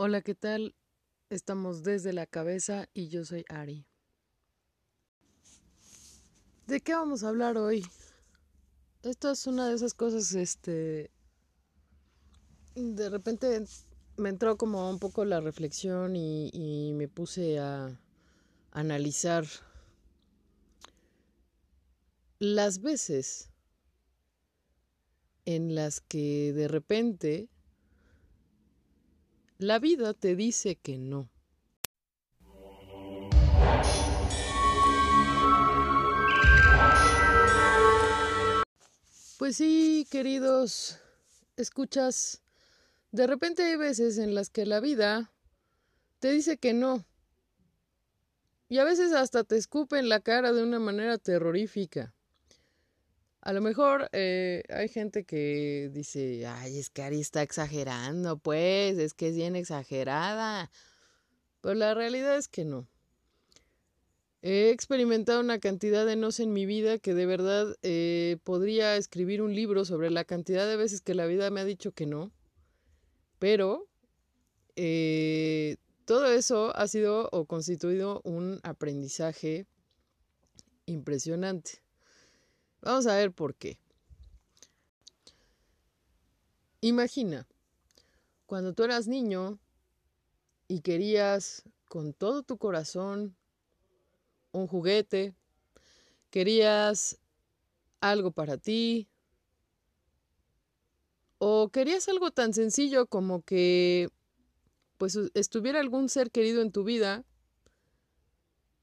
Hola, 0.00 0.22
¿qué 0.22 0.36
tal? 0.36 0.76
Estamos 1.28 1.82
desde 1.82 2.12
la 2.12 2.24
cabeza 2.24 2.88
y 2.94 3.08
yo 3.08 3.24
soy 3.24 3.44
Ari. 3.48 3.84
¿De 6.68 6.80
qué 6.80 6.94
vamos 6.94 7.24
a 7.24 7.30
hablar 7.30 7.58
hoy? 7.58 7.84
Esto 9.02 9.32
es 9.32 9.48
una 9.48 9.68
de 9.68 9.74
esas 9.74 9.94
cosas, 9.94 10.32
este... 10.34 11.10
De 12.76 13.10
repente 13.10 13.64
me 14.16 14.28
entró 14.28 14.56
como 14.56 14.88
un 14.88 15.00
poco 15.00 15.24
la 15.24 15.40
reflexión 15.40 16.14
y, 16.14 16.50
y 16.52 16.92
me 16.92 17.08
puse 17.08 17.58
a 17.58 18.00
analizar 18.70 19.46
las 22.38 22.82
veces 22.82 23.50
en 25.44 25.74
las 25.74 26.00
que 26.00 26.52
de 26.52 26.68
repente 26.68 27.48
la 29.58 29.80
vida 29.80 30.14
te 30.14 30.36
dice 30.36 30.76
que 30.76 30.98
no. 30.98 31.28
Pues 39.36 39.56
sí, 39.56 40.06
queridos, 40.10 40.98
escuchas, 41.56 42.42
de 43.10 43.26
repente 43.26 43.62
hay 43.64 43.76
veces 43.76 44.18
en 44.18 44.34
las 44.34 44.50
que 44.50 44.66
la 44.66 44.80
vida 44.80 45.32
te 46.20 46.30
dice 46.30 46.58
que 46.58 46.72
no. 46.72 47.04
Y 48.68 48.78
a 48.78 48.84
veces 48.84 49.12
hasta 49.12 49.44
te 49.44 49.56
escupe 49.56 49.98
en 49.98 50.08
la 50.08 50.20
cara 50.20 50.52
de 50.52 50.62
una 50.62 50.78
manera 50.78 51.18
terrorífica. 51.18 52.14
A 53.48 53.54
lo 53.54 53.62
mejor 53.62 54.10
eh, 54.12 54.62
hay 54.68 54.90
gente 54.90 55.24
que 55.24 55.88
dice, 55.94 56.46
ay, 56.46 56.78
es 56.78 56.90
que 56.90 57.00
Ari 57.00 57.18
está 57.18 57.40
exagerando, 57.40 58.36
pues, 58.36 58.98
es 58.98 59.14
que 59.14 59.28
es 59.28 59.36
bien 59.36 59.56
exagerada. 59.56 60.70
Pero 61.62 61.74
la 61.74 61.94
realidad 61.94 62.36
es 62.36 62.46
que 62.46 62.66
no. 62.66 62.86
He 64.42 64.68
experimentado 64.68 65.40
una 65.40 65.60
cantidad 65.60 66.04
de 66.04 66.14
nos 66.14 66.40
en 66.40 66.52
mi 66.52 66.66
vida 66.66 66.98
que 66.98 67.14
de 67.14 67.24
verdad 67.24 67.74
eh, 67.80 68.36
podría 68.44 68.96
escribir 68.96 69.40
un 69.40 69.54
libro 69.54 69.86
sobre 69.86 70.10
la 70.10 70.24
cantidad 70.24 70.68
de 70.68 70.76
veces 70.76 71.00
que 71.00 71.14
la 71.14 71.24
vida 71.24 71.48
me 71.48 71.62
ha 71.62 71.64
dicho 71.64 71.92
que 71.92 72.04
no. 72.04 72.30
Pero 73.38 73.88
eh, 74.76 75.78
todo 76.04 76.26
eso 76.26 76.76
ha 76.76 76.86
sido 76.86 77.30
o 77.32 77.46
constituido 77.46 78.20
un 78.24 78.60
aprendizaje 78.62 79.66
impresionante. 80.84 81.87
Vamos 82.80 83.06
a 83.06 83.16
ver 83.16 83.32
por 83.32 83.54
qué. 83.54 83.78
Imagina, 86.80 87.46
cuando 88.46 88.72
tú 88.72 88.84
eras 88.84 89.08
niño 89.08 89.58
y 90.68 90.80
querías 90.80 91.64
con 91.88 92.12
todo 92.12 92.42
tu 92.42 92.56
corazón 92.56 93.36
un 94.52 94.66
juguete, 94.66 95.34
querías 96.30 97.18
algo 98.00 98.30
para 98.30 98.56
ti, 98.58 99.08
o 101.38 101.70
querías 101.70 102.08
algo 102.08 102.30
tan 102.30 102.52
sencillo 102.52 103.06
como 103.06 103.42
que 103.42 104.08
pues 104.98 105.16
estuviera 105.34 105.80
algún 105.80 106.08
ser 106.08 106.30
querido 106.30 106.60
en 106.60 106.72
tu 106.72 106.82
vida 106.84 107.24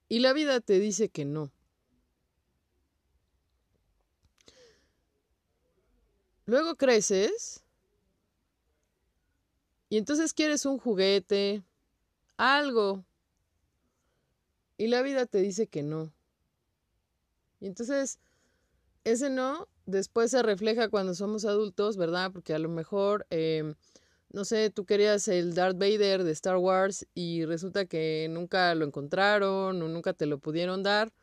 y 0.07 0.19
la 0.19 0.33
vida 0.33 0.61
te 0.61 0.79
dice 0.79 1.09
que 1.09 1.25
no. 1.25 1.51
Luego 6.45 6.75
creces 6.75 7.63
y 9.89 9.97
entonces 9.97 10.33
quieres 10.33 10.65
un 10.65 10.77
juguete, 10.77 11.63
algo, 12.37 13.05
y 14.77 14.87
la 14.87 15.01
vida 15.01 15.25
te 15.25 15.39
dice 15.39 15.67
que 15.67 15.83
no. 15.83 16.11
Y 17.59 17.67
entonces 17.67 18.19
ese 19.03 19.29
no 19.29 19.67
después 19.85 20.31
se 20.31 20.43
refleja 20.43 20.89
cuando 20.89 21.13
somos 21.13 21.45
adultos, 21.45 21.97
¿verdad? 21.97 22.31
Porque 22.31 22.53
a 22.53 22.59
lo 22.59 22.69
mejor, 22.69 23.25
em, 23.29 23.75
no 24.31 24.45
sé, 24.45 24.69
tú 24.69 24.85
querías 24.85 25.27
el 25.27 25.53
Darth 25.53 25.77
Vader 25.77 26.23
de 26.23 26.31
Star 26.31 26.57
Wars 26.57 27.07
y 27.13 27.45
resulta 27.45 27.85
que 27.85 28.27
nunca 28.29 28.73
lo 28.75 28.85
encontraron 28.85 29.81
o 29.81 29.87
nunca 29.87 30.13
te 30.13 30.25
lo 30.25 30.39
pudieron 30.39 30.83
dar. 30.83 31.13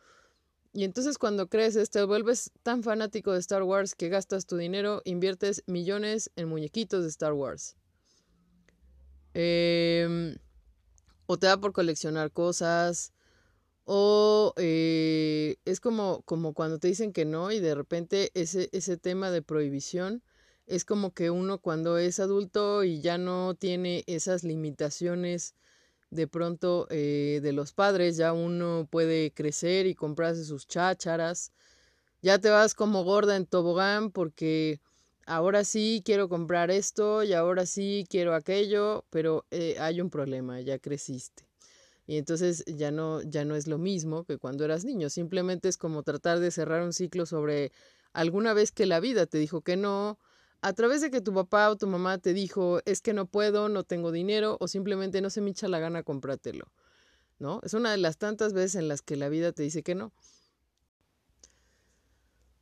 Y 0.72 0.84
entonces 0.84 1.18
cuando 1.18 1.48
creces 1.48 1.90
te 1.90 2.02
vuelves 2.04 2.50
tan 2.62 2.82
fanático 2.82 3.32
de 3.32 3.40
Star 3.40 3.62
Wars 3.62 3.94
que 3.94 4.08
gastas 4.08 4.46
tu 4.46 4.56
dinero, 4.56 5.02
inviertes 5.04 5.62
millones 5.66 6.30
en 6.36 6.48
muñequitos 6.48 7.02
de 7.02 7.08
Star 7.10 7.34
Wars. 7.34 7.76
Em, 9.34 10.36
o 11.26 11.38
te 11.38 11.46
da 11.46 11.60
por 11.60 11.72
coleccionar 11.72 12.30
cosas. 12.32 13.12
O 13.84 14.54
eh, 14.56 15.56
es 15.64 15.80
como, 15.80 16.22
como 16.22 16.54
cuando 16.54 16.78
te 16.78 16.88
dicen 16.88 17.12
que 17.12 17.24
no 17.24 17.50
y 17.50 17.60
de 17.60 17.74
repente 17.74 18.30
ese, 18.34 18.68
ese 18.72 18.96
tema 18.96 19.30
de 19.30 19.42
prohibición 19.42 20.22
es 20.66 20.84
como 20.84 21.12
que 21.12 21.30
uno 21.30 21.58
cuando 21.58 21.98
es 21.98 22.20
adulto 22.20 22.84
y 22.84 23.00
ya 23.00 23.18
no 23.18 23.54
tiene 23.54 24.04
esas 24.06 24.44
limitaciones 24.44 25.54
de 26.12 26.28
pronto 26.28 26.86
eh, 26.90 27.40
de 27.42 27.52
los 27.52 27.72
padres, 27.72 28.18
ya 28.18 28.34
uno 28.34 28.86
puede 28.90 29.32
crecer 29.32 29.86
y 29.86 29.94
comprarse 29.94 30.44
sus 30.44 30.66
chácharas, 30.66 31.52
ya 32.20 32.38
te 32.38 32.50
vas 32.50 32.74
como 32.74 33.02
gorda 33.02 33.34
en 33.34 33.46
tobogán 33.46 34.10
porque 34.10 34.78
ahora 35.26 35.64
sí 35.64 36.02
quiero 36.04 36.28
comprar 36.28 36.70
esto 36.70 37.22
y 37.22 37.32
ahora 37.32 37.64
sí 37.64 38.04
quiero 38.10 38.34
aquello, 38.34 39.06
pero 39.08 39.46
eh, 39.50 39.76
hay 39.80 40.02
un 40.02 40.10
problema, 40.10 40.60
ya 40.60 40.78
creciste. 40.78 41.48
Y 42.06 42.18
entonces 42.18 42.62
ya 42.66 42.90
no, 42.90 43.22
ya 43.22 43.46
no 43.46 43.56
es 43.56 43.66
lo 43.66 43.78
mismo 43.78 44.24
que 44.24 44.36
cuando 44.36 44.66
eras 44.66 44.84
niño, 44.84 45.08
simplemente 45.08 45.70
es 45.70 45.78
como 45.78 46.02
tratar 46.02 46.40
de 46.40 46.50
cerrar 46.50 46.82
un 46.82 46.92
ciclo 46.92 47.24
sobre 47.24 47.72
alguna 48.12 48.52
vez 48.52 48.70
que 48.70 48.84
la 48.84 49.00
vida 49.00 49.24
te 49.24 49.38
dijo 49.38 49.62
que 49.62 49.78
no, 49.78 50.18
a 50.62 50.72
través 50.72 51.00
de 51.00 51.10
que 51.10 51.20
tu 51.20 51.34
papá 51.34 51.68
o 51.70 51.76
tu 51.76 51.88
mamá 51.88 52.18
te 52.18 52.32
dijo, 52.32 52.80
es 52.84 53.00
que 53.02 53.12
no 53.12 53.26
puedo, 53.26 53.68
no 53.68 53.82
tengo 53.82 54.12
dinero, 54.12 54.56
o 54.60 54.68
simplemente 54.68 55.20
no 55.20 55.28
se 55.28 55.40
me 55.40 55.50
echa 55.50 55.66
la 55.66 55.80
gana 55.80 56.04
comprártelo, 56.04 56.72
¿no? 57.40 57.60
Es 57.64 57.74
una 57.74 57.90
de 57.90 57.96
las 57.96 58.16
tantas 58.16 58.52
veces 58.52 58.76
en 58.76 58.86
las 58.86 59.02
que 59.02 59.16
la 59.16 59.28
vida 59.28 59.50
te 59.50 59.64
dice 59.64 59.82
que 59.82 59.96
no. 59.96 60.12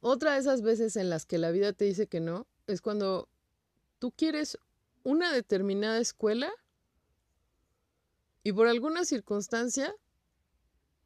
Otra 0.01 0.33
de 0.33 0.39
esas 0.41 0.63
veces 0.63 0.97
en 0.97 1.11
las 1.11 1.27
que 1.27 1.37
la 1.37 1.51
vida 1.51 1.75
te 1.75 1.85
dice 1.85 2.07
que 2.07 2.21
no 2.21 2.47
es 2.67 2.81
cuando 2.81 3.29
tú 3.99 4.13
quieres 4.13 4.59
una 5.03 5.31
determinada 5.31 5.99
escuela 5.99 6.51
y 8.43 8.53
por 8.53 8.67
alguna 8.67 9.05
circunstancia 9.05 9.95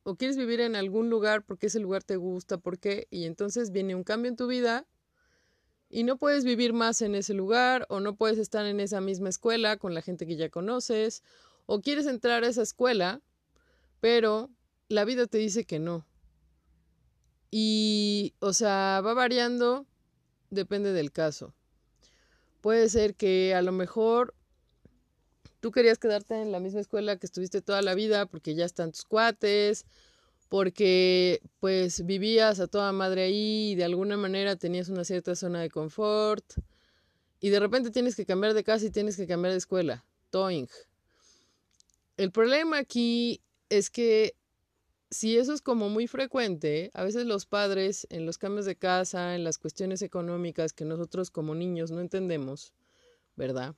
o 0.04 0.14
quieres 0.14 0.36
vivir 0.36 0.60
en 0.60 0.76
algún 0.76 1.10
lugar 1.10 1.44
porque 1.44 1.66
ese 1.66 1.80
lugar 1.80 2.04
te 2.04 2.14
gusta, 2.14 2.58
porque 2.58 3.08
y 3.10 3.24
entonces 3.24 3.72
viene 3.72 3.96
un 3.96 4.04
cambio 4.04 4.28
en 4.30 4.36
tu 4.36 4.46
vida 4.46 4.86
y 5.94 6.02
no 6.02 6.16
puedes 6.16 6.42
vivir 6.44 6.72
más 6.72 7.02
en 7.02 7.14
ese 7.14 7.34
lugar 7.34 7.86
o 7.88 8.00
no 8.00 8.16
puedes 8.16 8.38
estar 8.38 8.66
en 8.66 8.80
esa 8.80 9.00
misma 9.00 9.28
escuela 9.28 9.76
con 9.76 9.94
la 9.94 10.02
gente 10.02 10.26
que 10.26 10.34
ya 10.34 10.48
conoces 10.48 11.22
o 11.66 11.82
quieres 11.82 12.06
entrar 12.06 12.42
a 12.42 12.48
esa 12.48 12.62
escuela, 12.62 13.22
pero 14.00 14.50
la 14.88 15.04
vida 15.04 15.28
te 15.28 15.38
dice 15.38 15.64
que 15.64 15.78
no. 15.78 16.04
Y, 17.52 18.34
o 18.40 18.52
sea, 18.52 19.02
va 19.04 19.14
variando, 19.14 19.86
depende 20.50 20.92
del 20.92 21.12
caso. 21.12 21.54
Puede 22.60 22.88
ser 22.88 23.14
que 23.14 23.54
a 23.54 23.62
lo 23.62 23.70
mejor 23.70 24.34
tú 25.60 25.70
querías 25.70 25.98
quedarte 25.98 26.42
en 26.42 26.50
la 26.50 26.58
misma 26.58 26.80
escuela 26.80 27.18
que 27.18 27.26
estuviste 27.26 27.62
toda 27.62 27.82
la 27.82 27.94
vida 27.94 28.26
porque 28.26 28.56
ya 28.56 28.64
están 28.64 28.90
tus 28.90 29.04
cuates, 29.04 29.86
porque 30.48 31.40
pues 31.60 32.04
vivías 32.04 32.60
a 32.60 32.66
toda 32.66 32.92
madre 32.92 33.24
ahí 33.24 33.72
y 33.72 33.74
de 33.74 33.84
alguna 33.84 34.16
manera 34.16 34.56
tenías 34.56 34.88
una 34.88 35.04
cierta 35.04 35.34
zona 35.34 35.60
de 35.60 35.70
confort 35.70 36.44
y 37.40 37.50
de 37.50 37.60
repente 37.60 37.90
tienes 37.90 38.16
que 38.16 38.26
cambiar 38.26 38.54
de 38.54 38.64
casa 38.64 38.86
y 38.86 38.90
tienes 38.90 39.16
que 39.16 39.26
cambiar 39.26 39.52
de 39.52 39.58
escuela. 39.58 40.04
Toing. 40.30 40.68
El 42.16 42.30
problema 42.30 42.78
aquí 42.78 43.40
es 43.68 43.90
que 43.90 44.34
si 45.10 45.36
eso 45.36 45.52
es 45.52 45.62
como 45.62 45.88
muy 45.88 46.06
frecuente, 46.06 46.90
a 46.94 47.04
veces 47.04 47.26
los 47.26 47.46
padres 47.46 48.06
en 48.10 48.26
los 48.26 48.38
cambios 48.38 48.66
de 48.66 48.76
casa, 48.76 49.34
en 49.34 49.44
las 49.44 49.58
cuestiones 49.58 50.02
económicas 50.02 50.72
que 50.72 50.84
nosotros 50.84 51.30
como 51.30 51.54
niños 51.54 51.90
no 51.90 52.00
entendemos, 52.00 52.72
¿verdad? 53.36 53.74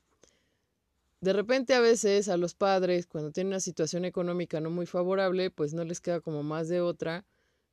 De 1.20 1.32
repente 1.32 1.74
a 1.74 1.80
veces 1.80 2.28
a 2.28 2.36
los 2.36 2.54
padres, 2.54 3.06
cuando 3.06 3.32
tienen 3.32 3.52
una 3.52 3.60
situación 3.60 4.04
económica 4.04 4.60
no 4.60 4.70
muy 4.70 4.86
favorable, 4.86 5.50
pues 5.50 5.72
no 5.74 5.84
les 5.84 6.00
queda 6.00 6.20
como 6.20 6.42
más 6.42 6.68
de 6.68 6.80
otra 6.80 7.24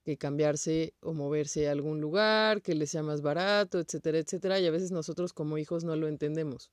que 0.04 0.18
cambiarse 0.18 0.94
o 1.02 1.14
moverse 1.14 1.68
a 1.68 1.72
algún 1.72 2.02
lugar, 2.02 2.62
que 2.62 2.76
les 2.76 2.92
sea 2.92 3.04
más 3.04 3.22
barato, 3.22 3.80
etcétera, 3.80 4.18
etcétera, 4.20 4.60
y 4.60 4.68
a 4.68 4.72
veces 4.72 4.92
nosotros 4.92 5.34
como 5.34 5.58
hijos 5.58 5.84
no 5.84 5.96
lo 5.96 6.08
entendemos. 6.08 6.72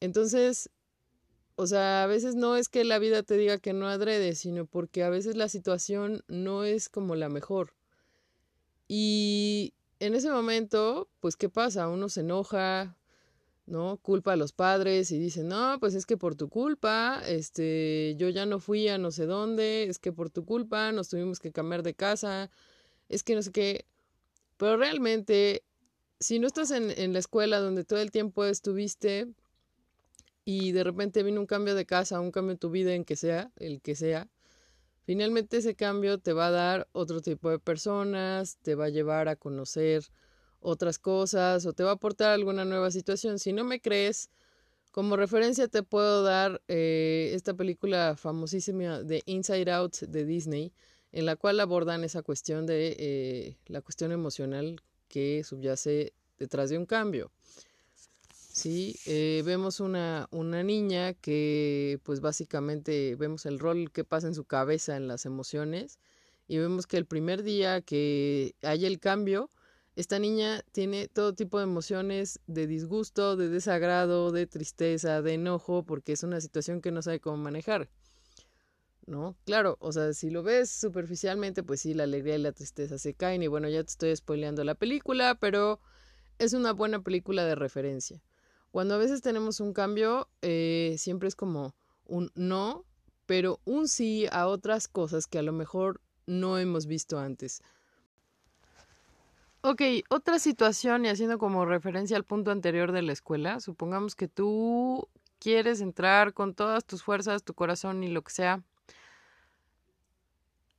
Entonces, 0.00 0.68
o 1.54 1.66
sea, 1.66 2.02
a 2.02 2.06
veces 2.06 2.34
no 2.34 2.56
es 2.56 2.68
que 2.68 2.84
la 2.84 2.98
vida 2.98 3.22
te 3.22 3.36
diga 3.36 3.58
que 3.58 3.72
no 3.72 3.86
adrede, 3.86 4.34
sino 4.34 4.66
porque 4.66 5.04
a 5.04 5.10
veces 5.10 5.36
la 5.36 5.48
situación 5.48 6.24
no 6.26 6.64
es 6.64 6.88
como 6.88 7.14
la 7.14 7.28
mejor. 7.28 7.74
Y 8.88 9.74
en 10.00 10.14
ese 10.14 10.30
momento, 10.30 11.08
pues, 11.20 11.36
¿qué 11.36 11.48
pasa? 11.48 11.88
Uno 11.88 12.08
se 12.08 12.20
enoja, 12.20 12.96
¿no? 13.66 13.98
Culpa 13.98 14.32
a 14.32 14.36
los 14.36 14.52
padres 14.52 15.10
y 15.12 15.18
dice, 15.18 15.44
no, 15.44 15.78
pues 15.80 15.94
es 15.94 16.06
que 16.06 16.16
por 16.16 16.34
tu 16.34 16.48
culpa, 16.48 17.22
este, 17.26 18.14
yo 18.18 18.28
ya 18.28 18.46
no 18.46 18.58
fui 18.58 18.88
a 18.88 18.98
no 18.98 19.10
sé 19.10 19.26
dónde, 19.26 19.84
es 19.84 19.98
que 19.98 20.12
por 20.12 20.30
tu 20.30 20.44
culpa 20.44 20.92
nos 20.92 21.08
tuvimos 21.08 21.38
que 21.38 21.52
cambiar 21.52 21.82
de 21.82 21.94
casa, 21.94 22.50
es 23.08 23.22
que 23.22 23.34
no 23.34 23.42
sé 23.42 23.52
qué. 23.52 23.86
Pero 24.56 24.76
realmente, 24.76 25.64
si 26.20 26.38
no 26.38 26.46
estás 26.46 26.70
en, 26.70 26.90
en 26.90 27.12
la 27.12 27.18
escuela 27.20 27.60
donde 27.60 27.84
todo 27.84 28.00
el 28.00 28.10
tiempo 28.10 28.44
estuviste 28.44 29.28
y 30.44 30.72
de 30.72 30.84
repente 30.84 31.22
viene 31.22 31.38
un 31.38 31.46
cambio 31.46 31.74
de 31.74 31.86
casa, 31.86 32.20
un 32.20 32.32
cambio 32.32 32.52
en 32.52 32.58
tu 32.58 32.70
vida, 32.70 32.94
en 32.94 33.04
que 33.04 33.16
sea, 33.16 33.52
el 33.56 33.80
que 33.80 33.94
sea, 33.94 34.28
finalmente 35.04 35.58
ese 35.58 35.74
cambio 35.74 36.18
te 36.18 36.32
va 36.32 36.48
a 36.48 36.50
dar 36.50 36.88
otro 36.92 37.20
tipo 37.20 37.50
de 37.50 37.58
personas, 37.58 38.58
te 38.62 38.74
va 38.74 38.86
a 38.86 38.90
llevar 38.90 39.28
a 39.28 39.36
conocer 39.36 40.04
otras 40.62 40.98
cosas 40.98 41.66
o 41.66 41.72
te 41.72 41.82
va 41.82 41.90
a 41.90 41.94
aportar 41.94 42.30
alguna 42.30 42.64
nueva 42.64 42.90
situación. 42.90 43.38
Si 43.38 43.52
no 43.52 43.64
me 43.64 43.80
crees, 43.80 44.30
como 44.90 45.16
referencia 45.16 45.68
te 45.68 45.82
puedo 45.82 46.22
dar 46.22 46.62
eh, 46.68 47.32
esta 47.34 47.54
película 47.54 48.16
famosísima 48.16 49.02
de 49.02 49.22
Inside 49.26 49.70
Out 49.70 49.96
de 50.00 50.24
Disney, 50.24 50.72
en 51.12 51.26
la 51.26 51.36
cual 51.36 51.60
abordan 51.60 52.04
esa 52.04 52.22
cuestión 52.22 52.66
de 52.66 52.96
eh, 52.98 53.56
la 53.66 53.80
cuestión 53.80 54.12
emocional 54.12 54.80
que 55.08 55.44
subyace 55.44 56.12
detrás 56.38 56.70
de 56.70 56.78
un 56.78 56.86
cambio. 56.86 57.30
Sí, 58.52 58.96
eh, 59.06 59.42
vemos 59.46 59.80
una, 59.80 60.28
una 60.30 60.62
niña 60.62 61.14
que 61.14 61.98
pues 62.02 62.20
básicamente 62.20 63.16
vemos 63.16 63.46
el 63.46 63.58
rol 63.58 63.90
que 63.90 64.04
pasa 64.04 64.26
en 64.26 64.34
su 64.34 64.44
cabeza 64.44 64.94
en 64.96 65.08
las 65.08 65.24
emociones 65.24 65.98
y 66.48 66.58
vemos 66.58 66.86
que 66.86 66.98
el 66.98 67.06
primer 67.06 67.42
día 67.42 67.80
que 67.80 68.54
hay 68.60 68.84
el 68.84 69.00
cambio, 69.00 69.48
esta 69.94 70.18
niña 70.18 70.62
tiene 70.72 71.08
todo 71.08 71.34
tipo 71.34 71.58
de 71.58 71.64
emociones 71.64 72.40
de 72.46 72.66
disgusto, 72.66 73.36
de 73.36 73.48
desagrado, 73.48 74.32
de 74.32 74.46
tristeza, 74.46 75.20
de 75.20 75.34
enojo, 75.34 75.84
porque 75.84 76.12
es 76.12 76.22
una 76.22 76.40
situación 76.40 76.80
que 76.80 76.90
no 76.90 77.02
sabe 77.02 77.20
cómo 77.20 77.36
manejar. 77.36 77.90
¿No? 79.04 79.36
Claro, 79.44 79.76
o 79.80 79.92
sea, 79.92 80.12
si 80.14 80.30
lo 80.30 80.42
ves 80.42 80.70
superficialmente, 80.70 81.62
pues 81.62 81.80
sí, 81.80 81.92
la 81.92 82.04
alegría 82.04 82.36
y 82.36 82.38
la 82.38 82.52
tristeza 82.52 82.98
se 82.98 83.14
caen. 83.14 83.42
Y 83.42 83.48
bueno, 83.48 83.68
ya 83.68 83.82
te 83.82 83.90
estoy 83.90 84.16
spoileando 84.16 84.64
la 84.64 84.76
película, 84.76 85.34
pero 85.34 85.80
es 86.38 86.52
una 86.54 86.72
buena 86.72 87.02
película 87.02 87.44
de 87.44 87.54
referencia. 87.54 88.22
Cuando 88.70 88.94
a 88.94 88.98
veces 88.98 89.20
tenemos 89.20 89.60
un 89.60 89.74
cambio, 89.74 90.28
eh, 90.40 90.94
siempre 90.98 91.28
es 91.28 91.36
como 91.36 91.74
un 92.06 92.30
no, 92.34 92.86
pero 93.26 93.60
un 93.64 93.88
sí 93.88 94.26
a 94.30 94.46
otras 94.46 94.88
cosas 94.88 95.26
que 95.26 95.38
a 95.38 95.42
lo 95.42 95.52
mejor 95.52 96.00
no 96.26 96.58
hemos 96.58 96.86
visto 96.86 97.18
antes. 97.18 97.60
Ok, 99.64 99.80
otra 100.10 100.40
situación 100.40 101.04
y 101.04 101.08
haciendo 101.08 101.38
como 101.38 101.64
referencia 101.64 102.16
al 102.16 102.24
punto 102.24 102.50
anterior 102.50 102.90
de 102.90 103.02
la 103.02 103.12
escuela, 103.12 103.60
supongamos 103.60 104.16
que 104.16 104.26
tú 104.26 105.08
quieres 105.38 105.80
entrar 105.80 106.34
con 106.34 106.54
todas 106.54 106.84
tus 106.84 107.04
fuerzas, 107.04 107.44
tu 107.44 107.54
corazón 107.54 108.02
y 108.02 108.08
lo 108.08 108.22
que 108.22 108.32
sea 108.32 108.64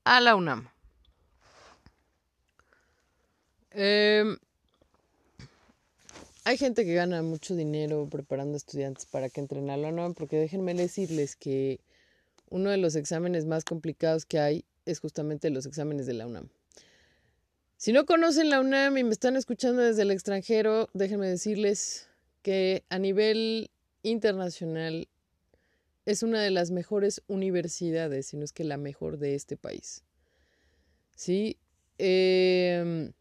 a 0.03 0.19
la 0.19 0.35
UNAM. 0.35 0.67
Em, 3.71 4.37
hay 6.43 6.57
gente 6.57 6.83
que 6.83 6.93
gana 6.93 7.21
mucho 7.21 7.55
dinero 7.55 8.09
preparando 8.11 8.57
estudiantes 8.57 9.05
para 9.05 9.29
que 9.29 9.39
entren 9.39 9.69
a 9.69 9.77
la 9.77 9.87
UNAM, 9.87 10.13
porque 10.13 10.35
déjenme 10.35 10.73
decirles 10.73 11.37
que 11.37 11.79
uno 12.49 12.69
de 12.69 12.77
los 12.77 12.95
exámenes 12.97 13.45
más 13.45 13.63
complicados 13.63 14.25
que 14.25 14.39
hay 14.39 14.65
es 14.85 14.99
justamente 14.99 15.49
los 15.51 15.65
exámenes 15.65 16.05
de 16.05 16.13
la 16.15 16.27
UNAM. 16.27 16.49
Si 17.83 17.91
no 17.91 18.05
conocen 18.05 18.49
la 18.49 18.61
UNAM 18.61 18.97
y 18.97 19.03
me 19.03 19.09
están 19.09 19.35
escuchando 19.35 19.81
desde 19.81 20.03
el 20.03 20.11
extranjero, 20.11 20.87
déjenme 20.93 21.27
decirles 21.27 22.07
que 22.41 22.85
a 22.87 22.97
nivel 22.97 23.71
internacional 24.03 25.09
es 26.05 26.23
una 26.23 26.41
de 26.41 26.49
las 26.49 26.71
mejores 26.71 27.21
universidades, 27.27 28.27
si 28.27 28.37
no 28.37 28.45
es 28.45 28.53
que 28.53 28.63
la 28.63 28.77
mejor 28.77 29.17
de 29.17 29.35
este 29.35 29.57
país. 29.57 30.05
Sí, 31.17 31.57
em, 31.97 33.11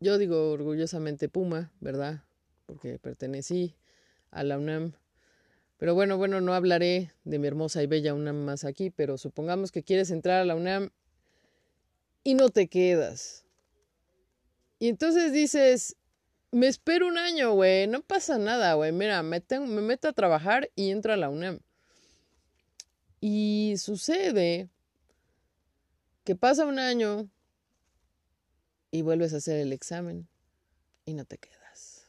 yo 0.00 0.18
digo 0.18 0.50
orgullosamente 0.50 1.30
Puma, 1.30 1.72
¿verdad? 1.80 2.24
Porque 2.66 2.98
pertenecí 2.98 3.74
a 4.30 4.44
la 4.44 4.58
UNAM. 4.58 4.92
Pero 5.78 5.94
bueno, 5.94 6.18
bueno, 6.18 6.42
no 6.42 6.52
hablaré 6.52 7.10
de 7.24 7.38
mi 7.38 7.46
hermosa 7.46 7.82
y 7.82 7.86
bella 7.86 8.12
UNAM 8.12 8.44
más 8.44 8.66
aquí, 8.66 8.90
pero 8.90 9.16
supongamos 9.16 9.72
que 9.72 9.82
quieres 9.82 10.10
entrar 10.10 10.42
a 10.42 10.44
la 10.44 10.56
UNAM 10.56 10.90
y 12.24 12.34
no 12.34 12.48
te 12.48 12.68
quedas. 12.68 13.44
Y 14.78 14.88
entonces 14.88 15.32
dices, 15.32 15.96
me 16.50 16.66
espero 16.66 17.06
un 17.06 17.18
año, 17.18 17.52
güey, 17.52 17.86
no 17.86 18.02
pasa 18.02 18.38
nada, 18.38 18.74
güey, 18.74 18.92
mira, 18.92 19.22
me, 19.22 19.42
me 19.50 19.80
meto 19.80 20.08
a 20.08 20.12
trabajar 20.12 20.70
y 20.74 20.90
entro 20.90 21.12
a 21.12 21.16
la 21.16 21.28
UNAM. 21.28 21.60
Y 23.20 23.74
sucede 23.78 24.68
que 26.24 26.34
pasa 26.36 26.66
un 26.66 26.78
año 26.78 27.28
y 28.90 29.02
vuelves 29.02 29.32
a 29.34 29.38
hacer 29.38 29.58
el 29.58 29.72
examen 29.72 30.28
y 31.04 31.14
no 31.14 31.24
te 31.24 31.38
quedas. 31.38 32.06